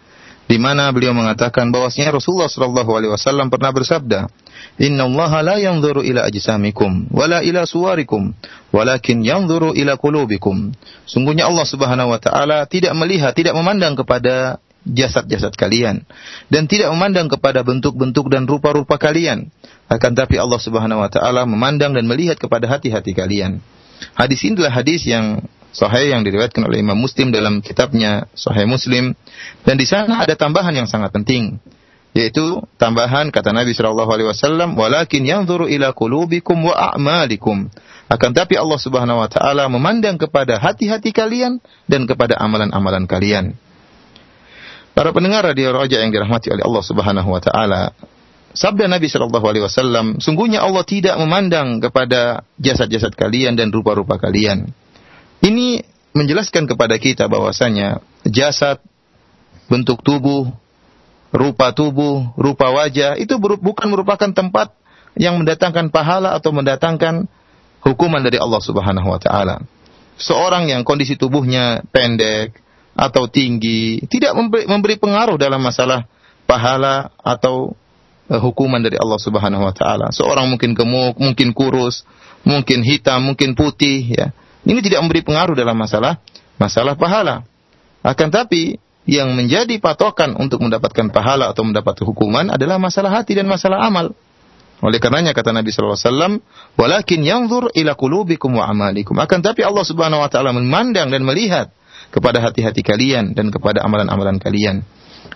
[0.45, 4.29] Di mana beliau mengatakan bahwasanya Rasulullah sallallahu alaihi wasallam pernah bersabda,
[4.77, 8.33] "Inna Allah la yanzuru ila ajsamikum wala ila suwarikum,
[8.69, 10.73] walakin yanzuru ila qulubikum."
[11.09, 16.05] Sungguhnya Allah Subhanahu wa taala tidak melihat, tidak memandang kepada jasad-jasad kalian
[16.53, 19.49] dan tidak memandang kepada bentuk-bentuk dan rupa-rupa kalian
[19.89, 23.65] akan tapi Allah Subhanahu wa taala memandang dan melihat kepada hati-hati kalian
[24.13, 25.43] Hadis adalah hadis yang
[25.75, 29.11] sahih yang diriwayatkan oleh Imam Muslim dalam kitabnya Sahih Muslim.
[29.67, 31.59] Dan di sana ada tambahan yang sangat penting
[32.15, 37.67] yaitu tambahan kata Nabi Shallallahu alaihi wasallam walakin yanzuru ila qulubikum wa a'malikum.
[38.07, 41.59] Akan tapi Allah Subhanahu wa taala memandang kepada hati-hati kalian
[41.91, 43.59] dan kepada amalan-amalan kalian.
[44.95, 47.91] Para pendengar radio Raja yang dirahmati oleh Allah Subhanahu wa taala,
[48.55, 54.71] Sabda Nabi Shallallahu Alaihi Wasallam, sungguhnya Allah tidak memandang kepada jasad-jasad kalian dan rupa-rupa kalian.
[55.45, 55.85] Ini
[56.17, 58.81] menjelaskan kepada kita bahwasanya jasad,
[59.69, 60.49] bentuk tubuh,
[61.29, 64.73] rupa tubuh, rupa wajah itu bukan merupakan tempat
[65.13, 67.29] yang mendatangkan pahala atau mendatangkan
[67.85, 69.61] hukuman dari Allah Subhanahu wa taala.
[70.17, 72.57] Seorang yang kondisi tubuhnya pendek
[72.95, 74.33] atau tinggi tidak
[74.65, 76.07] memberi pengaruh dalam masalah
[76.47, 77.75] pahala atau
[78.31, 80.09] uh, hukuman dari Allah Subhanahu wa taala.
[80.09, 82.07] Seorang mungkin gemuk, mungkin kurus,
[82.47, 84.27] mungkin hitam, mungkin putih ya.
[84.65, 86.17] Ini tidak memberi pengaruh dalam masalah
[86.57, 87.45] masalah pahala.
[88.01, 93.45] Akan tapi yang menjadi patokan untuk mendapatkan pahala atau mendapat hukuman adalah masalah hati dan
[93.45, 94.17] masalah amal.
[94.81, 96.33] Oleh karenanya kata Nabi sallallahu alaihi wasallam,
[96.75, 101.69] "Walakin yanzur ila qulubikum wa amalikum." Akan tapi Allah Subhanahu wa taala memandang dan melihat
[102.09, 104.83] kepada hati-hati kalian dan kepada amalan-amalan kalian.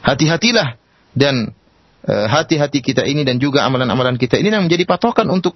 [0.02, 0.78] Hati-hatilah
[1.14, 1.54] dan
[2.00, 5.52] Eh, hati-hati kita ini dan juga amalan-amalan kita ini yang menjadi patokan untuk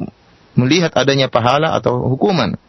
[0.60, 2.60] melihat adanya pahala atau hukuman.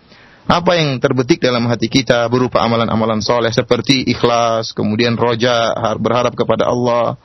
[0.45, 6.69] Apa yang terbetik dalam hati kita berupa amalan-amalan soleh seperti ikhlas, kemudian roja, berharap kepada
[6.69, 7.17] Allah,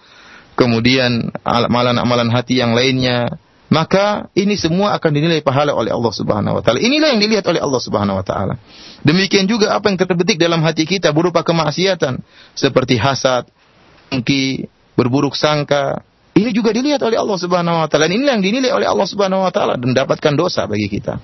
[0.56, 3.28] kemudian amalan-amalan hati yang lainnya,
[3.68, 6.80] maka ini semua akan dinilai pahala oleh Allah Subhanahu wa taala.
[6.80, 8.56] Inilah yang dilihat oleh Allah Subhanahu wa taala.
[9.04, 12.24] Demikian juga apa yang terbetik dalam hati kita berupa kemaksiatan
[12.56, 13.46] seperti hasad,
[14.10, 16.02] dengki, berburuk sangka,
[16.40, 18.08] ini juga dilihat oleh Allah Subhanahu wa taala.
[18.08, 21.20] Ini yang dinilai oleh Allah Subhanahu wa taala dan mendapatkan dosa bagi kita.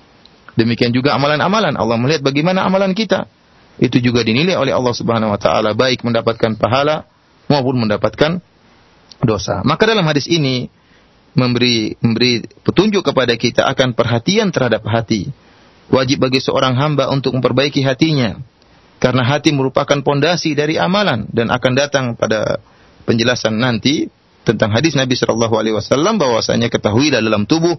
[0.56, 1.76] Demikian juga amalan-amalan.
[1.76, 3.28] Allah melihat bagaimana amalan kita.
[3.76, 7.04] Itu juga dinilai oleh Allah Subhanahu wa taala baik mendapatkan pahala
[7.52, 8.40] maupun mendapatkan
[9.20, 9.60] dosa.
[9.68, 10.72] Maka dalam hadis ini
[11.36, 15.28] memberi memberi petunjuk kepada kita akan perhatian terhadap hati.
[15.92, 18.40] Wajib bagi seorang hamba untuk memperbaiki hatinya.
[18.96, 22.64] Karena hati merupakan pondasi dari amalan dan akan datang pada
[23.04, 24.08] penjelasan nanti
[24.48, 27.76] tentang hadis Nabi Shallallahu Alaihi Wasallam bahwasanya ketahuilah dalam tubuh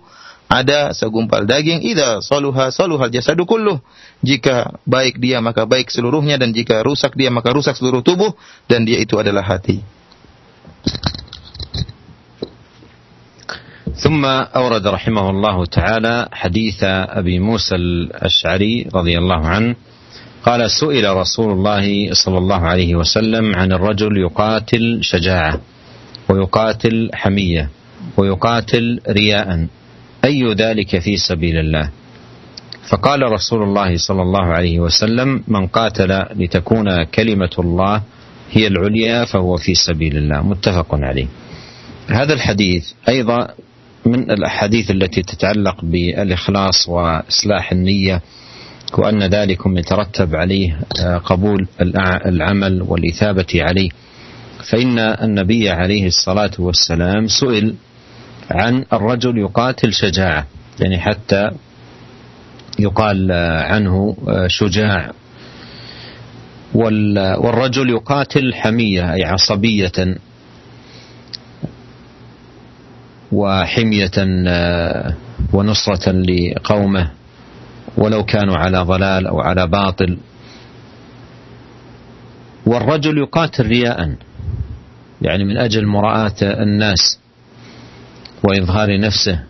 [0.47, 3.83] ada segumpal daging ida saluha saluhal jasadu kulluh
[4.23, 8.31] jika baik dia maka baik seluruhnya dan jika rusak dia maka rusak seluruh tubuh
[8.71, 9.83] dan dia itu adalah hati
[13.97, 14.21] ثم
[14.53, 16.79] أورد رحمه الله تعالى حديث
[17.17, 19.75] أبي موسى الأشعري رضي الله عنه
[20.45, 25.59] قال سئل رسول الله صلى الله عليه وسلم عن الرجل يقاتل شجاعة
[26.29, 27.69] ويقاتل حمية
[28.17, 29.67] ويقاتل رياء
[30.27, 31.89] أي ذلك في سبيل الله.
[32.89, 38.01] فقال رسول الله صلى الله عليه وسلم من قاتل لتكون كلمة الله
[38.51, 40.41] هي العليا فهو في سبيل الله.
[40.41, 41.27] متفق عليه.
[42.07, 43.47] هذا الحديث أيضا
[44.05, 48.21] من الأحاديث التي تتعلق بالإخلاص وإصلاح النية
[48.97, 50.79] وأن ذلكم يترتب عليه
[51.25, 51.67] قبول
[52.25, 53.89] العمل والإثابة عليه.
[54.71, 57.75] فإن النبي عليه الصلاة والسلام سئل
[58.51, 60.47] عن الرجل يقاتل شجاعة
[60.79, 61.51] يعني حتى
[62.79, 63.31] يقال
[63.63, 65.11] عنه شجاع.
[66.73, 70.17] والرجل يقاتل حمية أي عصبية
[73.31, 74.11] وحمية
[75.53, 77.11] ونصرة لقومه
[77.97, 80.17] ولو كانوا على ضلال أو على باطل.
[82.65, 84.15] والرجل يقاتل رياء
[85.21, 87.19] يعني من أجل مراءة الناس.
[88.43, 89.43] وإظهار نفسه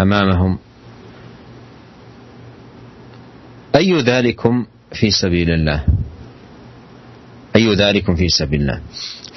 [0.00, 0.58] أمامهم.
[3.76, 5.84] أي ذلكم في سبيل الله؟
[7.56, 8.80] أي ذلكم في سبيل الله؟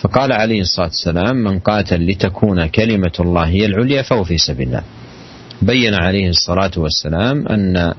[0.01, 4.83] فقال عليه الصلاة والسلام من قاتل لتكون كلمة الله هي العليا فهو في سبيل الله.
[5.61, 7.93] بين عليه الصلاة والسلام أن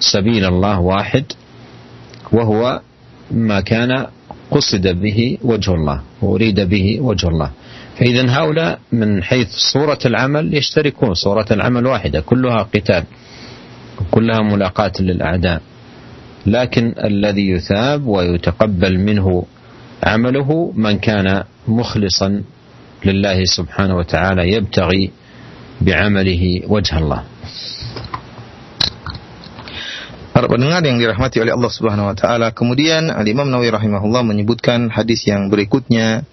[0.00, 1.24] سبيل الله واحد
[2.32, 2.80] وهو
[3.30, 4.06] ما كان
[4.50, 7.50] قصد به وجه الله وأريد به وجه الله.
[7.94, 13.04] فإذا هؤلاء من حيث صورة العمل يشتركون صورة العمل واحدة كلها قتال
[14.10, 15.60] كلها ملاقاة للأعداء.
[16.46, 19.44] لكن الذي يثاب ويتقبل منه
[20.02, 22.42] عمله من كان مخلصا
[23.04, 25.10] لله سبحانه وتعالى يبتغي
[25.80, 27.22] بعمله وجه الله.
[30.34, 34.90] Para pendengar yang dirahmati oleh Allah Subhanahu wa taala, kemudian Al Imam Nawawi rahimahullah menyebutkan
[34.90, 36.26] hadis yang berikutnya,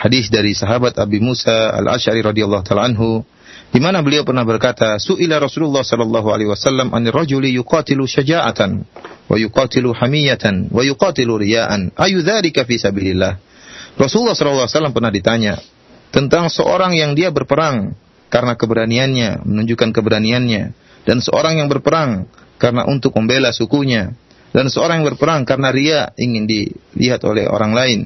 [0.00, 3.20] hadis dari sahabat Abi Musa Al-Asy'ari radhiyallahu taala anhu,
[3.68, 8.88] di mana beliau pernah berkata, "Su'ila Rasulullah sallallahu alaihi wasallam an rajuli yuqatilu syaja'atan
[9.28, 13.36] wa yuqatilu hamiyatan wa yuqatilu riya'an, ayu dzalika fi sabilillah?"
[14.00, 15.54] Rasulullah sallallahu alaihi wasallam pernah ditanya
[16.08, 17.92] tentang seorang yang dia berperang
[18.32, 20.62] karena keberaniannya, menunjukkan keberaniannya,
[21.04, 22.24] dan seorang yang berperang
[22.56, 24.16] karena untuk membela sukunya
[24.50, 28.00] dan seorang yang berperang karena ria ingin dilihat oleh orang lain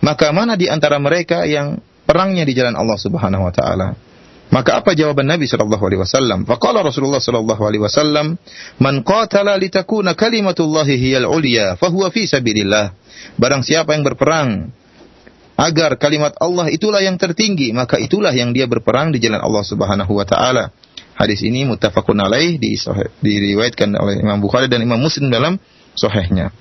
[0.00, 3.88] maka mana di antara mereka yang perangnya di jalan Allah Subhanahu wa taala?
[4.48, 6.48] Maka apa jawaban Nabi sallallahu alaihi wasallam?
[6.48, 8.40] Faqala Rasulullah sallallahu alaihi wasallam
[8.80, 12.96] man qatala litakuna kalimatullahi hiyal ulya fahuwa fi sabilillah.
[13.36, 14.72] Barang siapa yang berperang
[15.58, 20.16] agar kalimat Allah itulah yang tertinggi maka itulah yang dia berperang di jalan Allah Subhanahu
[20.16, 20.72] wa taala.
[21.18, 22.78] Hadis ini muttafaqun alaih di
[23.20, 25.60] diriwayatkan oleh Imam Bukhari dan Imam Muslim dalam
[25.92, 26.54] sahihnya.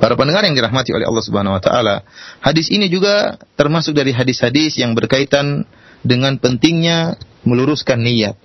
[0.00, 2.00] Para pendengar yang dirahmati oleh Allah Subhanahu wa taala,
[2.40, 5.68] hadis ini juga termasuk dari hadis-hadis yang berkaitan
[6.00, 8.40] dengan pentingnya meluruskan niat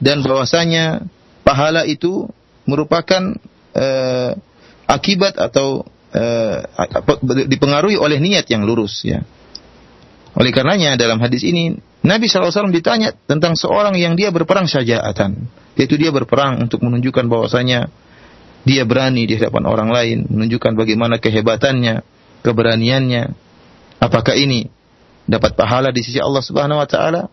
[0.00, 1.04] dan bahwasanya
[1.44, 2.24] pahala itu
[2.64, 3.36] merupakan
[3.76, 4.32] uh,
[4.88, 5.84] akibat atau
[6.16, 6.58] uh,
[7.52, 9.20] dipengaruhi oleh niat yang lurus ya.
[10.34, 15.46] Oleh karenanya dalam hadis ini Nabi SAW ditanya tentang seorang yang dia berperang syaja'atan.
[15.74, 17.88] Yaitu dia berperang untuk menunjukkan bahwasanya
[18.64, 22.00] dia berani di hadapan orang lain, menunjukkan bagaimana kehebatannya,
[22.40, 23.22] keberaniannya.
[24.00, 24.68] Apakah ini
[25.28, 27.28] dapat pahala di sisi Allah Subhanahu wa taala?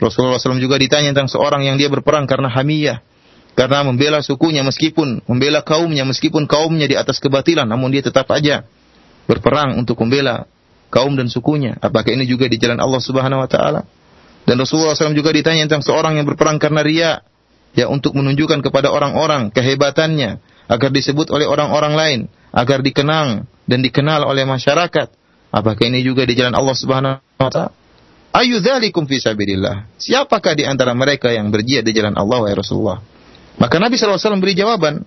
[0.00, 3.04] Rasulullah SAW juga ditanya tentang seorang yang dia berperang karena hamiyah,
[3.52, 8.64] karena membela sukunya meskipun membela kaumnya meskipun kaumnya di atas kebatilan, namun dia tetap aja
[9.28, 10.48] berperang untuk membela
[10.88, 11.76] kaum dan sukunya.
[11.84, 13.84] Apakah ini juga di jalan Allah Subhanahu wa taala?
[14.48, 17.10] Dan Rasulullah SAW juga ditanya tentang seorang yang berperang karena ria,
[17.74, 22.20] ya untuk menunjukkan kepada orang-orang kehebatannya agar disebut oleh orang-orang lain,
[22.54, 25.08] agar dikenang dan dikenal oleh masyarakat.
[25.50, 27.74] Apakah ini juga di jalan Allah Subhanahu wa taala?
[28.30, 29.90] Ayu dzalikum fi sabilillah.
[29.98, 33.02] Siapakah di antara mereka yang berjihad di jalan Allah wahai Rasulullah?
[33.58, 35.02] Maka Nabi SAW beri jawaban,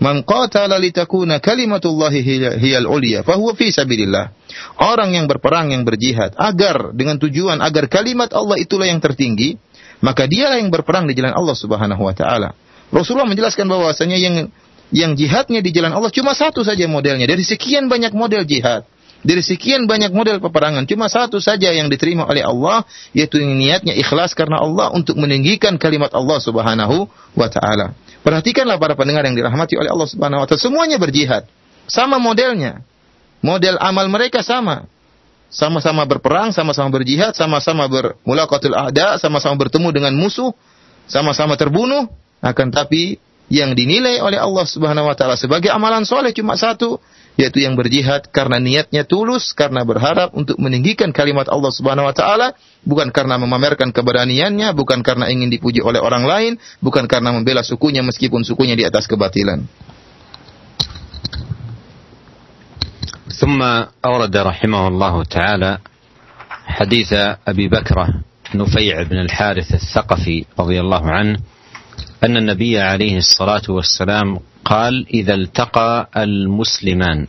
[0.00, 2.24] Man qatala litakuna kalimatullahi
[2.56, 4.32] hiyal ulya fahuwa fi sabilillah.
[4.80, 9.60] Orang yang berperang yang berjihad agar dengan tujuan agar kalimat Allah itulah yang tertinggi,
[10.00, 12.56] maka dialah yang berperang di jalan Allah Subhanahu wa taala.
[12.90, 14.34] Rasulullah menjelaskan bahwasanya yang
[14.90, 18.82] yang jihadnya di jalan Allah cuma satu saja modelnya dari sekian banyak model jihad.
[19.20, 24.32] Dari sekian banyak model peperangan, cuma satu saja yang diterima oleh Allah, yaitu niatnya ikhlas
[24.32, 27.04] karena Allah untuk meninggikan kalimat Allah Subhanahu
[27.36, 27.92] wa taala.
[28.24, 31.44] Perhatikanlah para pendengar yang dirahmati oleh Allah Subhanahu wa taala, semuanya berjihad.
[31.84, 32.80] Sama modelnya.
[33.44, 34.88] Model amal mereka sama.
[35.50, 40.54] Sama-sama berperang, sama-sama berjihad, sama-sama bermulaqatul a'da, sama-sama bertemu dengan musuh,
[41.10, 42.06] sama-sama terbunuh,
[42.38, 43.18] akan tapi
[43.50, 47.02] yang dinilai oleh Allah Subhanahu wa taala sebagai amalan soleh cuma satu,
[47.34, 52.54] yaitu yang berjihad karena niatnya tulus, karena berharap untuk meninggikan kalimat Allah Subhanahu wa taala,
[52.86, 58.06] bukan karena memamerkan keberaniannya, bukan karena ingin dipuji oleh orang lain, bukan karena membela sukunya
[58.06, 59.66] meskipun sukunya di atas kebatilan.
[63.38, 63.62] ثم
[64.04, 65.78] أورد رحمه الله تعالى
[66.66, 67.12] حديث
[67.48, 68.08] أبي بكرة
[68.54, 71.38] نفيع بن الحارث الثقفي رضي الله عنه
[72.24, 77.26] أن النبي عليه الصلاة والسلام قال إذا التقى المسلمان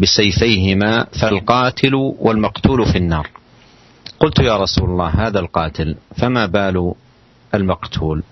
[0.00, 3.28] بسيفيهما فالقاتل والمقتول في النار.
[4.20, 6.94] قلت يا رسول الله هذا القاتل فما بال
[7.54, 8.22] المقتول؟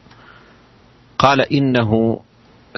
[1.18, 2.20] قال إنه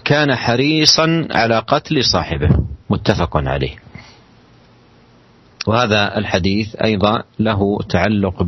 [0.04, 2.48] كان حريصا على قتل صاحبه.
[2.90, 3.84] متفق عليه.
[5.66, 8.42] وهذا الحديث أيضا له تعلق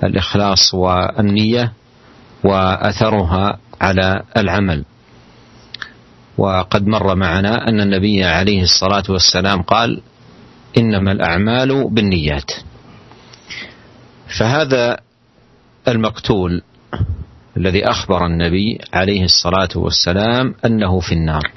[0.00, 1.72] بالإخلاص والنية
[2.44, 4.84] وأثرها على العمل.
[6.38, 10.00] وقد مر معنا أن النبي عليه الصلاة والسلام قال
[10.78, 12.50] إنما الأعمال بالنيات.
[14.38, 14.96] فهذا
[15.88, 16.62] المقتول
[17.56, 21.50] الذي أخبر النبي عليه الصلاة والسلام أنه في النار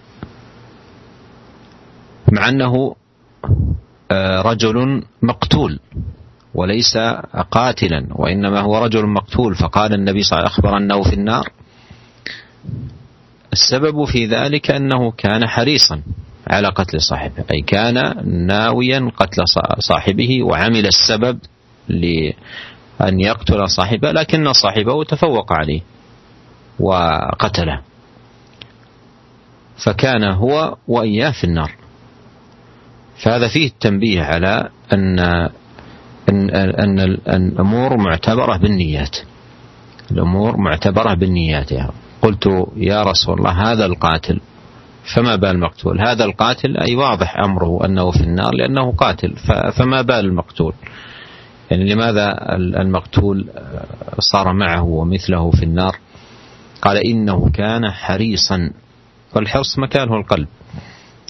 [2.31, 2.95] مع أنه
[4.41, 5.79] رجل مقتول
[6.53, 6.97] وليس
[7.51, 9.55] قاتلا وإنما هو رجل مقتول.
[9.55, 11.49] فقال النبي صلى الله عليه وسلم أخبر أنه في النار.
[13.53, 16.01] السبب في ذلك أنه كان حريصا
[16.47, 18.15] على قتل صاحبه أي كان
[18.47, 19.43] ناويا قتل
[19.79, 21.39] صاحبه وعمل السبب
[21.87, 25.81] لأن يقتل صاحبه لكن صاحبه تفوق عليه
[26.79, 27.81] وقتله.
[29.85, 31.71] فكان هو وإياه في النار.
[33.23, 35.19] فهذا فيه التنبيه على أن
[36.29, 39.17] أن أن الأمور معتبرة بالنيات.
[40.11, 41.71] الأمور معتبرة بالنيات.
[41.71, 41.89] يا
[42.21, 44.39] قلت يا رسول الله هذا القاتل
[45.15, 49.35] فما بال المقتول هذا القاتل أي واضح أمره أنه في النار لأنه قاتل
[49.77, 50.73] فما بال المقتول؟
[51.71, 53.47] يعني لماذا المقتول
[54.19, 55.95] صار معه ومثله في النار؟
[56.81, 58.71] قال إنه كان حريصا
[59.35, 60.47] والحرص مكانه القلب.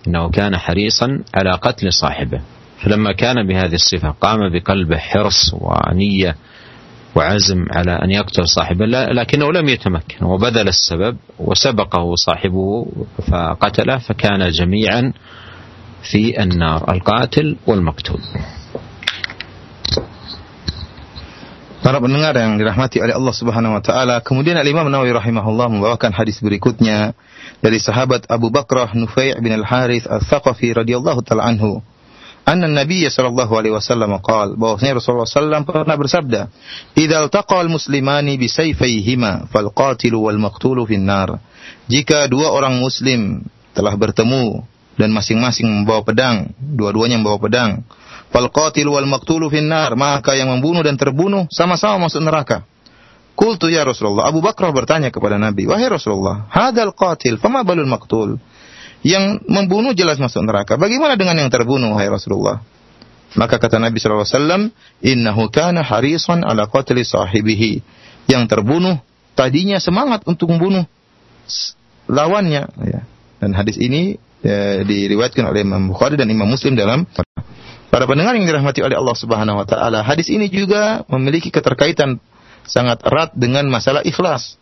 [0.08, 2.42] إنه كان حريصا على قتل صاحبه.
[2.84, 6.36] فلما كان بهذه الصفة قام بقلبه حرص ونية
[7.16, 12.86] وعزم على أن يقتل صاحبه لكنه لم يتمكن وبذل السبب وسبقه صاحبه
[13.32, 15.14] فقتله فكان جميعا
[16.12, 18.20] في النار القاتل والمقتول.
[21.86, 26.42] Para pendengar yang dirahmati oleh Allah Subhanahu wa taala, kemudian Al-Imam Nawawi rahimahullah membawakan hadis
[26.42, 27.14] berikutnya
[27.62, 31.86] dari sahabat Abu Bakrah Nufai' bin Al-Harith Al-Thaqafi radhiyallahu taala anhu.
[32.42, 36.50] Anna Nabi sallallahu alaihi wasallam qaal bahwasanya Rasulullah sallam pernah bersabda,
[36.98, 41.38] "Idza taqal muslimani bi sayfayhima fal qatilu wal maqtulu fin nar."
[41.86, 43.46] Jika dua orang muslim
[43.78, 44.66] telah bertemu
[44.98, 47.86] dan masing-masing membawa pedang, dua-duanya membawa pedang,
[48.36, 52.68] fal qatilu wal maqtulu fin nar, maka yang membunuh dan terbunuh sama-sama masuk neraka.
[53.32, 58.36] Qultu ya Rasulullah, Abu Bakar bertanya kepada Nabi, "Wahai Rasulullah, hadal qatil, fama balul maqtul?"
[59.06, 60.76] Yang membunuh jelas masuk neraka.
[60.76, 62.60] Bagaimana dengan yang terbunuh, wahai Rasulullah?
[63.36, 64.62] Maka kata Nabi sallallahu alaihi wasallam,
[65.04, 67.84] "Innahu kana harisan ala qatli sahibihi."
[68.26, 68.98] Yang terbunuh
[69.38, 70.88] tadinya semangat untuk membunuh
[72.10, 73.02] lawannya, ya.
[73.38, 77.06] Dan hadis ini ya, diriwayatkan oleh Imam Bukhari dan Imam Muslim dalam
[77.96, 82.20] Para pendengar yang dirahmati oleh Allah Subhanahu wa taala, hadis ini juga memiliki keterkaitan
[82.68, 84.60] sangat erat dengan masalah ikhlas.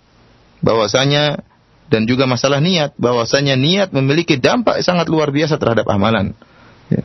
[0.61, 1.41] Bahwasanya
[1.89, 2.93] dan juga masalah niat.
[2.93, 6.37] Bahwasanya niat memiliki dampak sangat luar biasa terhadap amalan.
[6.93, 7.01] Ya.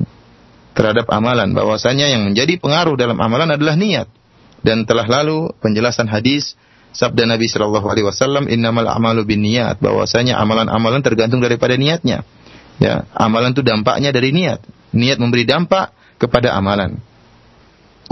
[0.77, 1.57] terhadap amalan.
[1.57, 4.13] Bahwasanya yang menjadi pengaruh dalam amalan adalah niat.
[4.61, 6.61] Dan telah lalu penjelasan hadis
[6.93, 12.21] sabda Nabi Shallallahu Alaihi Wasallam innamal amalu bin niat bahwasanya amalan-amalan tergantung daripada niatnya.
[12.77, 14.61] Ya amalan itu dampaknya dari niat.
[14.93, 16.99] Niat memberi dampak kepada amalan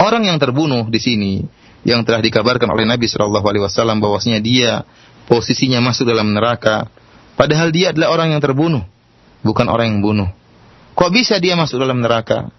[0.01, 1.33] orang yang terbunuh di sini
[1.83, 4.83] yang telah dikabarkan oleh Nabi Shallallahu Alaihi Wasallam bahwasanya dia
[5.27, 6.87] posisinya masuk dalam neraka.
[7.37, 8.81] Padahal dia adalah orang yang terbunuh,
[9.45, 10.29] bukan orang yang bunuh.
[10.97, 12.49] Kok bisa dia masuk dalam neraka?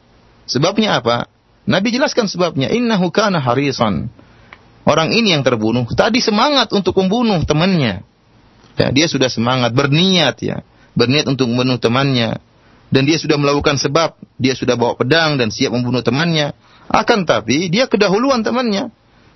[0.47, 1.27] Sebabnya apa?
[1.67, 2.71] Nabi jelaskan sebabnya.
[2.71, 4.09] Innahu kana harisan.
[4.89, 8.07] Orang ini yang terbunuh tadi semangat untuk membunuh temannya.
[8.79, 10.63] Ya, dia sudah semangat, berniat ya,
[10.95, 12.39] berniat untuk membunuh temannya.
[12.89, 16.57] Dan dia sudah melakukan sebab, dia sudah bawa pedang dan siap membunuh temannya.
[16.89, 18.89] Akan tapi dia kedahuluan temannya.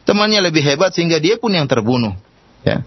[0.09, 2.17] Temannya lebih hebat sehingga dia pun yang terbunuh.
[2.65, 2.83] Ya.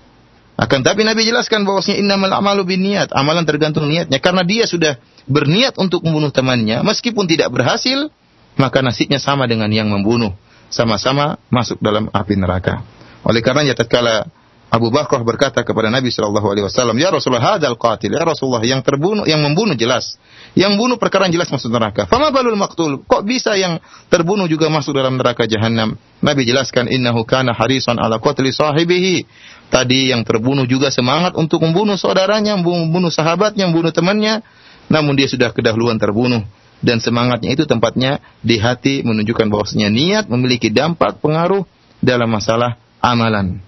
[0.56, 4.96] Akan tapi Nabi jelaskan bahwasanya innamal a'malu niat, amalan tergantung niatnya karena dia sudah
[5.28, 8.08] berniat untuk membunuh temannya meskipun tidak berhasil,
[8.56, 10.32] maka nasibnya sama dengan yang membunuh,
[10.72, 12.88] sama-sama masuk dalam api neraka.
[13.28, 14.32] Oleh karenanya tatkala
[14.72, 18.80] Abu Bakar berkata kepada Nabi Shallallahu Alaihi Wasallam, Ya Rasulullah, hadal qatil, ya Rasulullah, yang
[18.80, 20.16] terbunuh, yang membunuh jelas,
[20.59, 22.11] yang bunuh perkara jelas masuk neraka.
[22.11, 23.79] Fama balul maktul, kok bisa yang
[24.11, 25.95] terbunuh juga masuk dalam neraka jahanam?
[26.21, 29.27] Nabi jelaskan, innahu kana harisan ala qatli sahibihi.
[29.71, 34.43] Tadi yang terbunuh juga semangat untuk membunuh saudaranya, membunuh sahabatnya, membunuh temannya,
[34.91, 36.43] namun dia sudah kedahuluan terbunuh
[36.81, 41.69] dan semangatnya itu tempatnya di hati menunjukkan bahwasanya niat memiliki dampak pengaruh
[42.01, 43.61] dalam masalah amalan.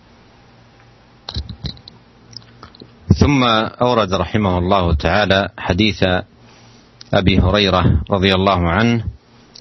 [3.12, 3.44] ثم
[3.76, 6.00] أورد رحمه الله تعالى حديث
[7.14, 9.03] أبي هريرة رضي الله عنه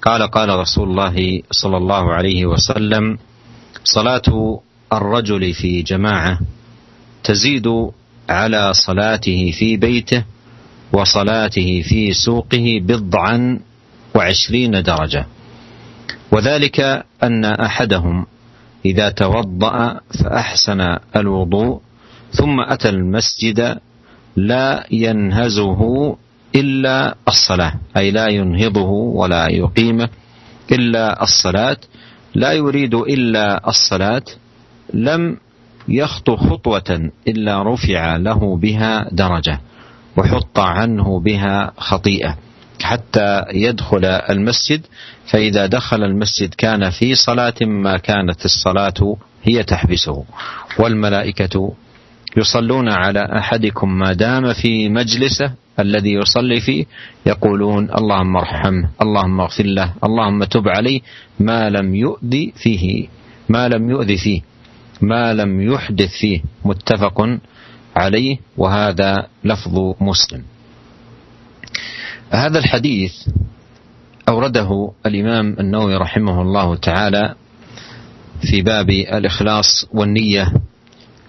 [0.01, 3.17] قال قال رسول الله صلى الله عليه وسلم
[3.83, 4.59] صلاة
[4.93, 6.39] الرجل في جماعة
[7.23, 7.67] تزيد
[8.29, 10.23] على صلاته في بيته
[10.93, 13.59] وصلاته في سوقه بضعا
[14.15, 15.25] وعشرين درجة.
[16.31, 18.25] وذلك أن أحدهم
[18.85, 21.81] إذا توضأ فأحسن الوضوء
[22.31, 23.77] ثم أتى المسجد
[24.35, 25.81] لا ينهزه
[26.55, 30.09] إلا الصلاة أي لا ينهضه ولا يقيمه
[30.71, 31.77] إلا الصلاة.
[32.35, 34.23] لا يريد إلا الصلاة
[34.93, 35.37] لم
[35.87, 39.59] يخطو خطوة إلا رفع له بها درجة
[40.17, 42.37] وحط عنه بها خطيئة
[42.81, 44.81] حتى يدخل المسجد.
[45.25, 50.23] فإذا دخل المسجد كان في صلاة ما كانت الصلاة هي تحبسه.
[50.79, 51.73] والملائكة
[52.37, 56.85] يصلون على أحدكم ما دام في مجلسه الذي يصلي فيه
[57.25, 61.01] يقولون اللهم ارحمه اللهم اغفر له اللهم تب عليه.
[61.39, 63.07] ما لم يؤذي فيه
[63.49, 64.41] ما لم يؤذي فيه
[65.01, 66.41] ما لم يحدث فيه.
[66.65, 67.39] متفق
[67.95, 70.43] عليه وهذا لفظ مسلم.
[72.31, 73.13] هذا الحديث
[74.29, 77.35] أورده الإمام النووي رحمه الله تعالى
[78.41, 80.53] في باب الإخلاص والنية.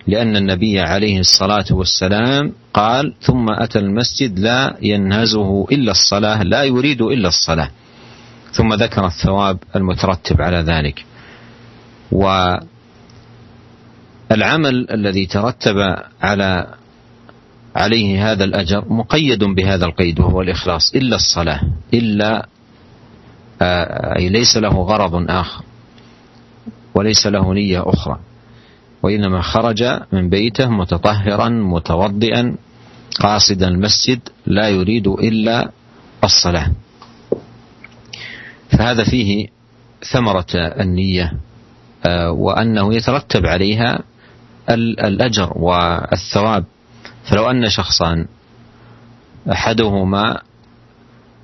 [0.09, 7.02] لأن النبي عليه الصلاة والسلام قال ثم أتى المسجد لا ينهزه إلا الصلاة لا يريد
[7.02, 7.70] إلا الصلاة.
[8.52, 11.04] ثم ذكر الثواب المترتب على ذلك.
[12.12, 12.50] والعمل
[14.90, 15.76] الذي ترتب
[16.22, 16.74] على
[17.76, 21.61] عليه هذا الأجر مقيد بهذا القيد وهو الإخلاص إلا الصلاة
[21.94, 22.46] إلا
[23.62, 25.64] آه، أي ليس له غرض آخر
[26.94, 28.18] وليس له نية أخرى.
[29.03, 32.57] وإنما خرج من بيته متطهرا متوضئا
[33.20, 35.70] قاصدا المسجد لا يريد إلا
[36.24, 36.70] الصلاة.
[38.70, 39.49] فهذا فيه
[40.12, 41.32] ثمرة النية
[42.07, 44.03] آه، وأنه يترتب عليها
[44.70, 46.64] الأجر والثواب.
[47.24, 48.26] فلو أن شخصان
[49.53, 50.40] أحدهما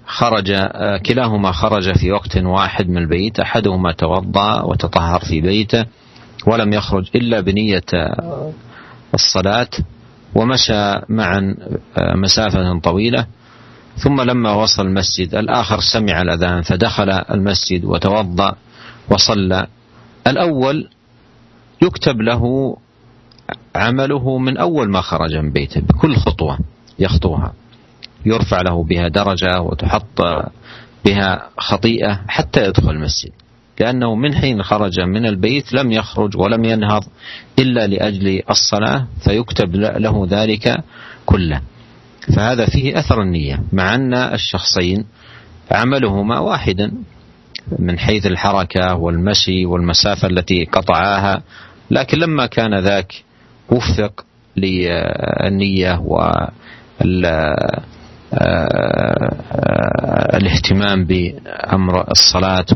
[0.07, 5.85] خرج آه، كلاهما خرج في وقت واحد من البيت أحدهما توضأ وتطهر في بيته
[6.47, 7.83] ولم يخرج إلا بنية
[9.15, 9.69] الصلاة
[10.35, 11.57] ومشى معا
[11.99, 13.27] آه، مسافة طويلة.
[13.97, 18.57] ثم لما وصل المسجد الآخر سمع الأذان فدخل المسجد وتوضأ
[19.11, 19.67] وصلى.
[20.27, 20.89] الأول
[21.83, 22.77] يكتب له
[23.77, 26.59] عمله من أول ما خرج من بيته بكل خطوة
[26.99, 27.53] يخطوها.
[28.27, 30.21] يرفع له بها درجة وتحط
[31.05, 33.33] بها خطيئة حتى يدخل المسجد.
[33.81, 37.05] لأنه من حين خرج من البيت لم يخرج ولم ينهض
[37.59, 40.77] إلا لأجل الصلاة فيكتب له ذلك
[41.27, 41.61] كله.
[42.37, 45.05] فهذا فيه أثر النية مع أن الشخصين
[45.71, 46.93] عملهما واحدا
[47.79, 51.43] من حيث الحركة والمشي والمسافة التي قطعاها
[51.91, 53.13] لكن لما كان ذاك
[53.71, 54.25] وفق
[54.57, 55.99] للنية
[60.33, 62.67] والاهتمام بأمر الصلاة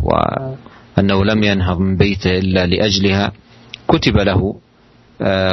[0.98, 3.32] وأنه لم ينهض من بيته إلا لأجلها
[3.88, 4.40] كتب له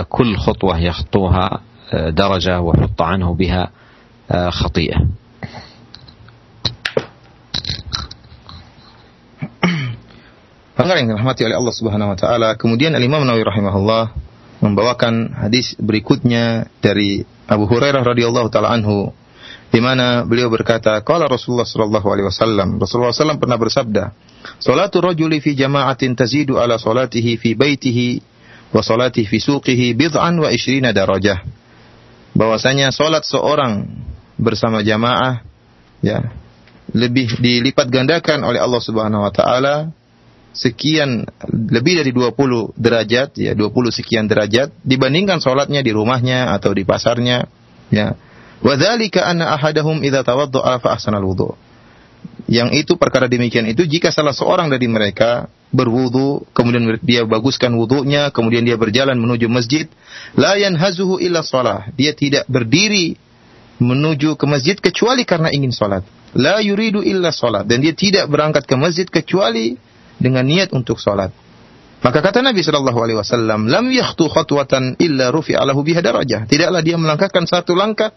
[0.09, 1.61] كل خطوة يخطوها
[1.93, 3.63] درجة وحط عنه بها
[4.49, 4.99] خطيئة
[10.75, 14.11] Pendengar yang dirahmati oleh Allah Subhanahu wa taala, kemudian Al-Imam Nawawi rahimahullah
[14.59, 19.15] membawakan hadis berikutnya dari Abu Hurairah radhiyallahu taala anhu
[19.75, 24.15] di mana beliau berkata, "Qala Rasulullah sallallahu alaihi wasallam, Rasulullah SAW pernah bersabda,
[24.63, 28.23] "Salatu rajuli fi jama'atin tazidu ala salatihi fi baitihi
[28.71, 31.43] wa salatihi fi suqihi bid'an wa ishrina darajah."
[32.31, 33.83] Bahwasanya salat seorang
[34.39, 35.43] bersama jamaah
[35.99, 36.23] ya
[36.95, 39.91] lebih dilipat gandakan oleh Allah Subhanahu wa taala
[40.55, 46.87] sekian lebih dari 20 derajat ya 20 sekian derajat dibandingkan sholatnya di rumahnya atau di
[46.87, 47.43] pasarnya
[47.91, 48.15] ya
[48.65, 51.53] wadzalika anna ahadahum idza tawaddaa fa wudu
[52.49, 58.33] yang itu perkara demikian itu jika salah seorang dari mereka berwudu kemudian dia baguskan wudunya
[58.33, 59.85] kemudian dia berjalan menuju masjid
[60.33, 63.17] la yanhazuhu illa shalah dia tidak berdiri
[63.77, 66.01] menuju ke masjid kecuali karena ingin salat
[66.33, 69.77] la yuridu illa salat dan dia tidak berangkat ke masjid kecuali
[70.19, 71.31] dengan niat untuk sholat.
[72.03, 76.45] Maka kata Nabi Shallallahu Alaihi Wasallam, lam yakhtu khatwatan illa rufi alahu biha darajah.
[76.45, 78.13] Tidaklah dia melangkahkan satu langkah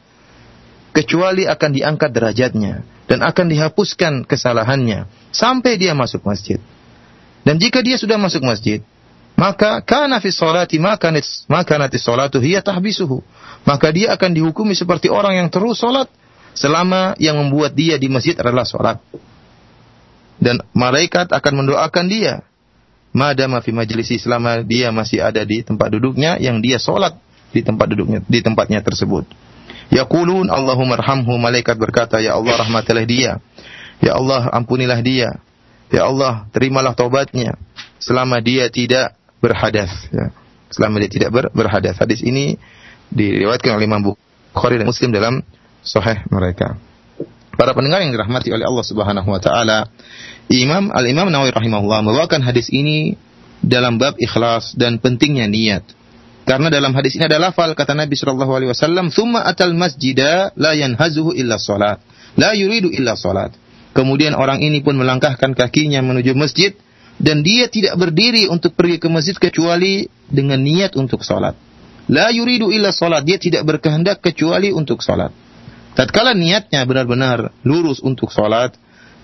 [0.92, 6.60] kecuali akan diangkat derajatnya dan akan dihapuskan kesalahannya sampai dia masuk masjid.
[7.46, 8.84] Dan jika dia sudah masuk masjid,
[9.38, 11.08] maka kana fi sholati maka
[11.78, 13.24] nanti sholatu hiya tahbisuhu.
[13.64, 16.08] Maka dia akan dihukumi seperti orang yang terus sholat
[16.56, 18.98] selama yang membuat dia di masjid adalah sholat
[20.38, 22.46] dan malaikat akan mendoakan dia
[23.10, 27.18] madama fi majlisi selama dia masih ada di tempat duduknya yang dia sholat
[27.50, 29.26] di tempat duduknya di tempatnya tersebut.
[29.88, 33.40] Yaqulun Allahumma arhamhu malaikat berkata ya Allah rahmatilah dia.
[33.98, 35.40] Ya Allah, ampunilah dia.
[35.88, 37.56] Ya Allah, terimalah taubatnya
[37.98, 40.30] selama dia tidak berhadas ya.
[40.68, 41.96] Selama dia tidak ber, berhadas.
[41.96, 42.60] Hadis ini
[43.08, 45.40] diriwayatkan oleh Imam Bukhari dan Muslim dalam
[45.80, 46.76] sahih mereka.
[47.58, 49.90] Para pendengar yang dirahmati oleh Allah Subhanahu wa taala,
[50.52, 53.18] Imam Al-Imam Nawawi rahimahullah membawakan hadis ini
[53.64, 55.82] dalam bab ikhlas dan pentingnya niat.
[56.48, 60.72] Karena dalam hadis ini ada lafal kata Nabi sallallahu alaihi wasallam, "Tsumma atal masjida la
[60.72, 62.00] yanhazuhu illa salat."
[62.40, 63.52] La yuridu illa salat.
[63.92, 66.72] Kemudian orang ini pun melangkahkan kakinya menuju masjid
[67.20, 71.52] dan dia tidak berdiri untuk pergi ke masjid kecuali dengan niat untuk salat.
[72.08, 75.34] La yuridu illa salat, dia tidak berkehendak kecuali untuk salat.
[75.92, 78.72] Tatkala niatnya benar-benar lurus untuk salat,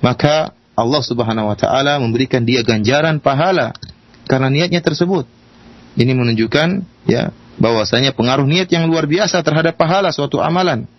[0.05, 3.73] maka Allah Subhanahu wa taala memberikan dia ganjaran pahala
[4.27, 5.25] karena niatnya tersebut.
[5.95, 6.69] Ini menunjukkan
[7.07, 10.91] ya bahwasanya pengaruh niat yang luar biasa terhadap pahala suatu amalan.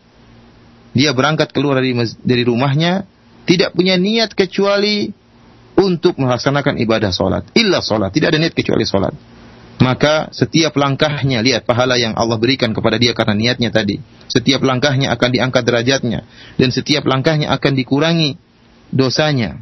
[0.96, 1.92] Dia berangkat keluar dari
[2.24, 3.04] dari rumahnya
[3.46, 5.12] tidak punya niat kecuali
[5.76, 7.52] untuk melaksanakan ibadah solat.
[7.54, 8.16] Illa solat.
[8.16, 9.14] Tidak ada niat kecuali solat.
[9.76, 14.00] Maka setiap langkahnya, lihat pahala yang Allah berikan kepada dia karena niatnya tadi.
[14.32, 16.24] Setiap langkahnya akan diangkat derajatnya.
[16.56, 18.40] Dan setiap langkahnya akan dikurangi
[18.90, 19.60] dosanya.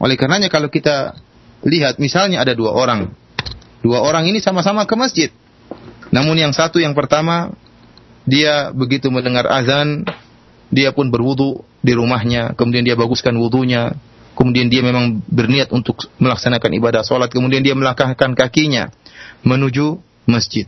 [0.00, 1.20] Oleh karenanya kalau kita
[1.62, 3.12] lihat misalnya ada dua orang.
[3.82, 5.30] Dua orang ini sama-sama ke masjid.
[6.14, 7.50] Namun yang satu yang pertama
[8.22, 10.06] dia begitu mendengar azan
[10.72, 13.92] dia pun berwudu di rumahnya, kemudian dia baguskan wudunya,
[14.38, 18.88] kemudian dia memang berniat untuk melaksanakan ibadah sholat, kemudian dia melangkahkan kakinya
[19.44, 20.64] menuju masjid,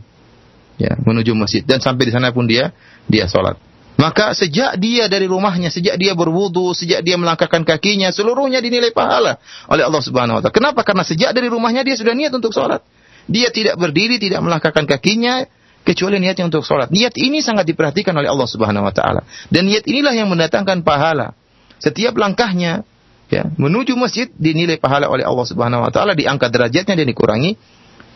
[0.77, 2.75] ya, menuju masjid dan sampai di sana pun dia
[3.09, 3.57] dia sholat.
[3.95, 9.39] Maka sejak dia dari rumahnya, sejak dia berwudu, sejak dia melangkahkan kakinya, seluruhnya dinilai pahala
[9.71, 10.53] oleh Allah Subhanahu wa taala.
[10.53, 10.83] Kenapa?
[10.83, 12.83] Karena sejak dari rumahnya dia sudah niat untuk sholat.
[13.25, 15.45] Dia tidak berdiri, tidak melangkahkan kakinya,
[15.85, 16.89] kecuali niatnya untuk sholat.
[16.89, 19.21] Niat ini sangat diperhatikan oleh Allah Subhanahu Wa Taala.
[19.53, 21.37] Dan niat inilah yang mendatangkan pahala.
[21.77, 22.81] Setiap langkahnya
[23.29, 27.53] ya menuju masjid dinilai pahala oleh Allah Subhanahu Wa Taala, diangkat derajatnya dan dikurangi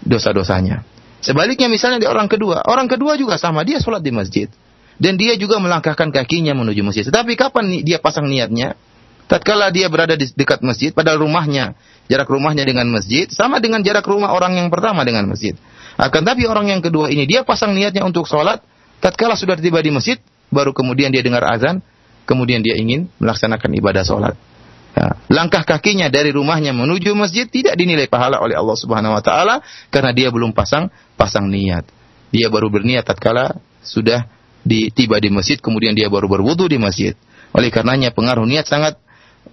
[0.01, 0.81] dosa-dosanya.
[1.21, 4.47] Sebaliknya misalnya di orang kedua, orang kedua juga sama, dia sholat di masjid
[4.99, 7.03] dan dia juga melangkahkan kakinya menuju masjid.
[7.07, 8.75] Tetapi kapan dia pasang niatnya?
[9.29, 11.77] Tatkala dia berada di dekat masjid, padahal rumahnya,
[12.09, 15.53] jarak rumahnya dengan masjid sama dengan jarak rumah orang yang pertama dengan masjid.
[16.01, 18.65] Akan tapi orang yang kedua ini dia pasang niatnya untuk sholat,
[18.97, 20.17] tatkala sudah tiba di masjid,
[20.49, 21.85] baru kemudian dia dengar azan,
[22.25, 24.33] kemudian dia ingin melaksanakan ibadah sholat.
[24.97, 25.13] Ya.
[25.29, 29.55] Langkah kakinya dari rumahnya menuju masjid tidak dinilai pahala oleh Allah Subhanahu Wa Taala
[29.93, 31.85] karena dia belum pasang pasang niat.
[32.33, 34.25] Dia baru berniat tatkala sudah
[34.65, 37.13] di, tiba di masjid, kemudian dia baru berwudu di masjid.
[37.53, 38.97] Oleh karenanya pengaruh niat sangat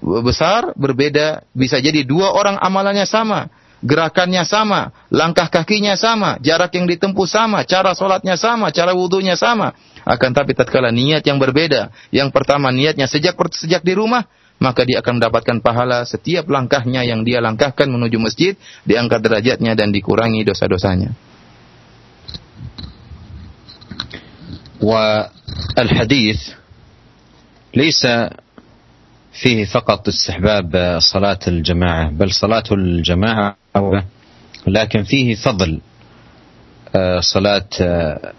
[0.01, 1.45] besar, berbeda.
[1.53, 3.49] Bisa jadi dua orang amalannya sama,
[3.85, 9.73] gerakannya sama, langkah kakinya sama, jarak yang ditempuh sama, cara sholatnya sama, cara wudhunya sama.
[10.01, 14.25] Akan tapi tatkala niat yang berbeda, yang pertama niatnya sejak sejak di rumah,
[14.57, 18.53] maka dia akan mendapatkan pahala setiap langkahnya yang dia langkahkan menuju masjid,
[18.85, 21.13] diangkat derajatnya dan dikurangi dosa-dosanya.
[24.81, 26.39] والحديث
[27.77, 28.01] ليس
[29.40, 33.56] فيه فقط استحباب صلاة الجماعة بل صلاة الجماعة
[34.66, 35.80] لكن فيه فضل
[36.96, 38.32] آه، صلاة آه،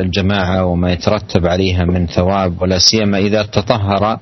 [0.00, 4.18] الجماعة وما يترتب عليها من ثواب ولا سيما إذا تطهر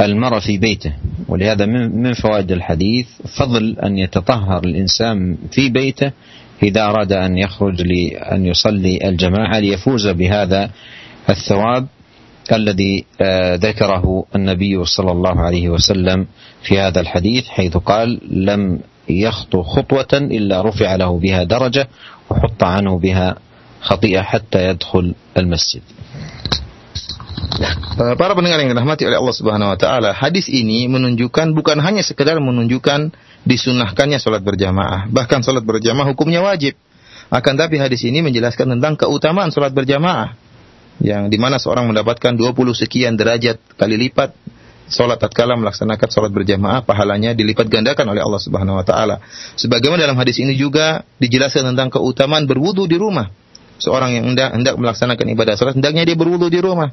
[0.00, 0.92] المرء في بيته.
[1.28, 3.06] ولهذا من فوائد الحديث
[3.38, 6.12] فضل أن يتطهر الإنسان في بيته
[6.62, 10.70] إذا أراد أن يخرج لأن يصلي الجماعة ليفوز بهذا
[11.30, 11.86] الثواب.
[12.52, 13.04] الذي
[13.62, 16.26] ذكره النبي صلى الله عليه وسلم
[16.62, 21.88] في هذا الحديث حيث قال لم يخطو خطوة إلا رفع له بها درجة
[22.30, 23.36] وحط عنه بها
[23.80, 25.82] خطيئة حتى يدخل المسجد
[28.16, 32.40] Para pendengar yang dirahmati oleh Allah Subhanahu wa taala, hadis ini menunjukkan bukan hanya sekedar
[32.40, 33.12] menunjukkan
[33.44, 36.78] disunahkannya sholat berjamaah, bahkan sholat berjamaah hukumnya wajib.
[37.28, 40.36] Akan tapi hadis ini menjelaskan tentang keutamaan sholat berjamaah
[41.00, 44.36] yang di mana seorang mendapatkan 20 sekian derajat kali lipat
[44.90, 49.22] sholat tatkala melaksanakan sholat berjamaah pahalanya dilipat gandakan oleh Allah Subhanahu wa taala.
[49.56, 53.30] Sebagaimana dalam hadis ini juga dijelaskan tentang keutamaan berwudu di rumah.
[53.80, 56.92] Seorang yang hendak hendak melaksanakan ibadah sholat hendaknya dia berwudu di rumah.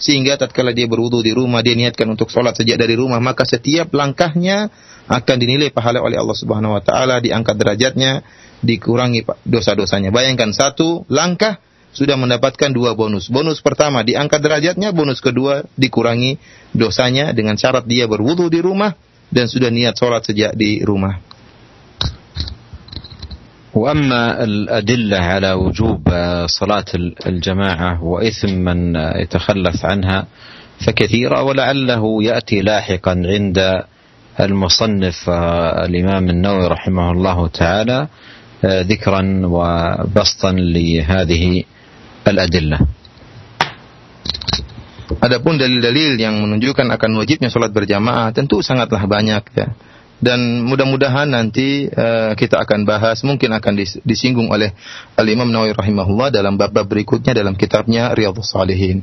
[0.00, 3.92] Sehingga tatkala dia berwudu di rumah dia niatkan untuk sholat sejak dari rumah maka setiap
[3.92, 4.72] langkahnya
[5.10, 8.22] akan dinilai pahala oleh Allah Subhanahu wa taala, diangkat derajatnya,
[8.62, 10.14] dikurangi dosa-dosanya.
[10.14, 11.58] Bayangkan satu langkah
[11.97, 13.25] sudah mendapatkan dua bonus.
[13.31, 16.37] Bonus pertama diangkat derajatnya, bonus kedua dikurangi
[16.75, 18.93] dosanya dengan syarat dia berwudu di rumah
[19.33, 21.27] dan sudah niat sholat sejak di rumah.
[23.77, 26.09] واما الادله على وجوب
[26.49, 26.85] صلاه
[27.27, 30.25] الجماعه واثم من يتخلف عنها
[30.85, 33.83] فكثيرة ولعله يأتي لاحقا عند
[34.39, 35.29] المصنف
[35.85, 38.07] الإمام النووي رحمه الله تعالى
[38.65, 41.63] ذكرا وبسطا لهذه
[42.27, 42.79] الأدلة
[45.17, 49.71] Adapun dalil-dalil yang menunjukkan akan wajibnya sholat berjamaah tentu sangatlah banyak ya.
[50.19, 54.75] Dan mudah-mudahan nanti uh, kita akan bahas, mungkin akan disinggung oleh
[55.15, 59.01] Al Imam Nawawi rahimahullah dalam bab-bab berikutnya dalam kitabnya Riyadhus Shalihin.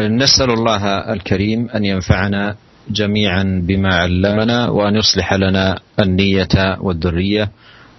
[0.00, 2.56] نسأل الله الكريم أن ينفعنا
[2.88, 7.50] جميعا بما علمنا وأن يصلح لنا النية والذرية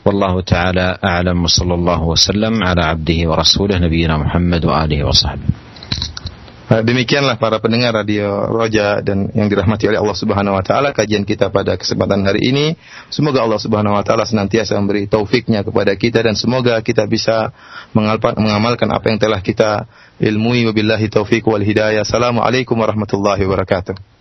[0.06, 5.50] والله تعالى أعلم وصلى الله وسلم على عبده ورسوله نبينا محمد وآله وصحبه
[6.72, 11.52] Demikianlah para pendengar radio Roja dan yang dirahmati oleh Allah Subhanahu wa taala kajian kita
[11.52, 12.80] pada kesempatan hari ini.
[13.12, 17.52] Semoga Allah Subhanahu wa taala senantiasa memberi taufiknya kepada kita dan semoga kita bisa
[17.92, 19.84] mengamalkan apa yang telah kita
[20.24, 22.08] ilmui wabillahi taufik wal hidayah.
[22.08, 24.12] Assalamualaikum warahmatullahi wabarakatuh.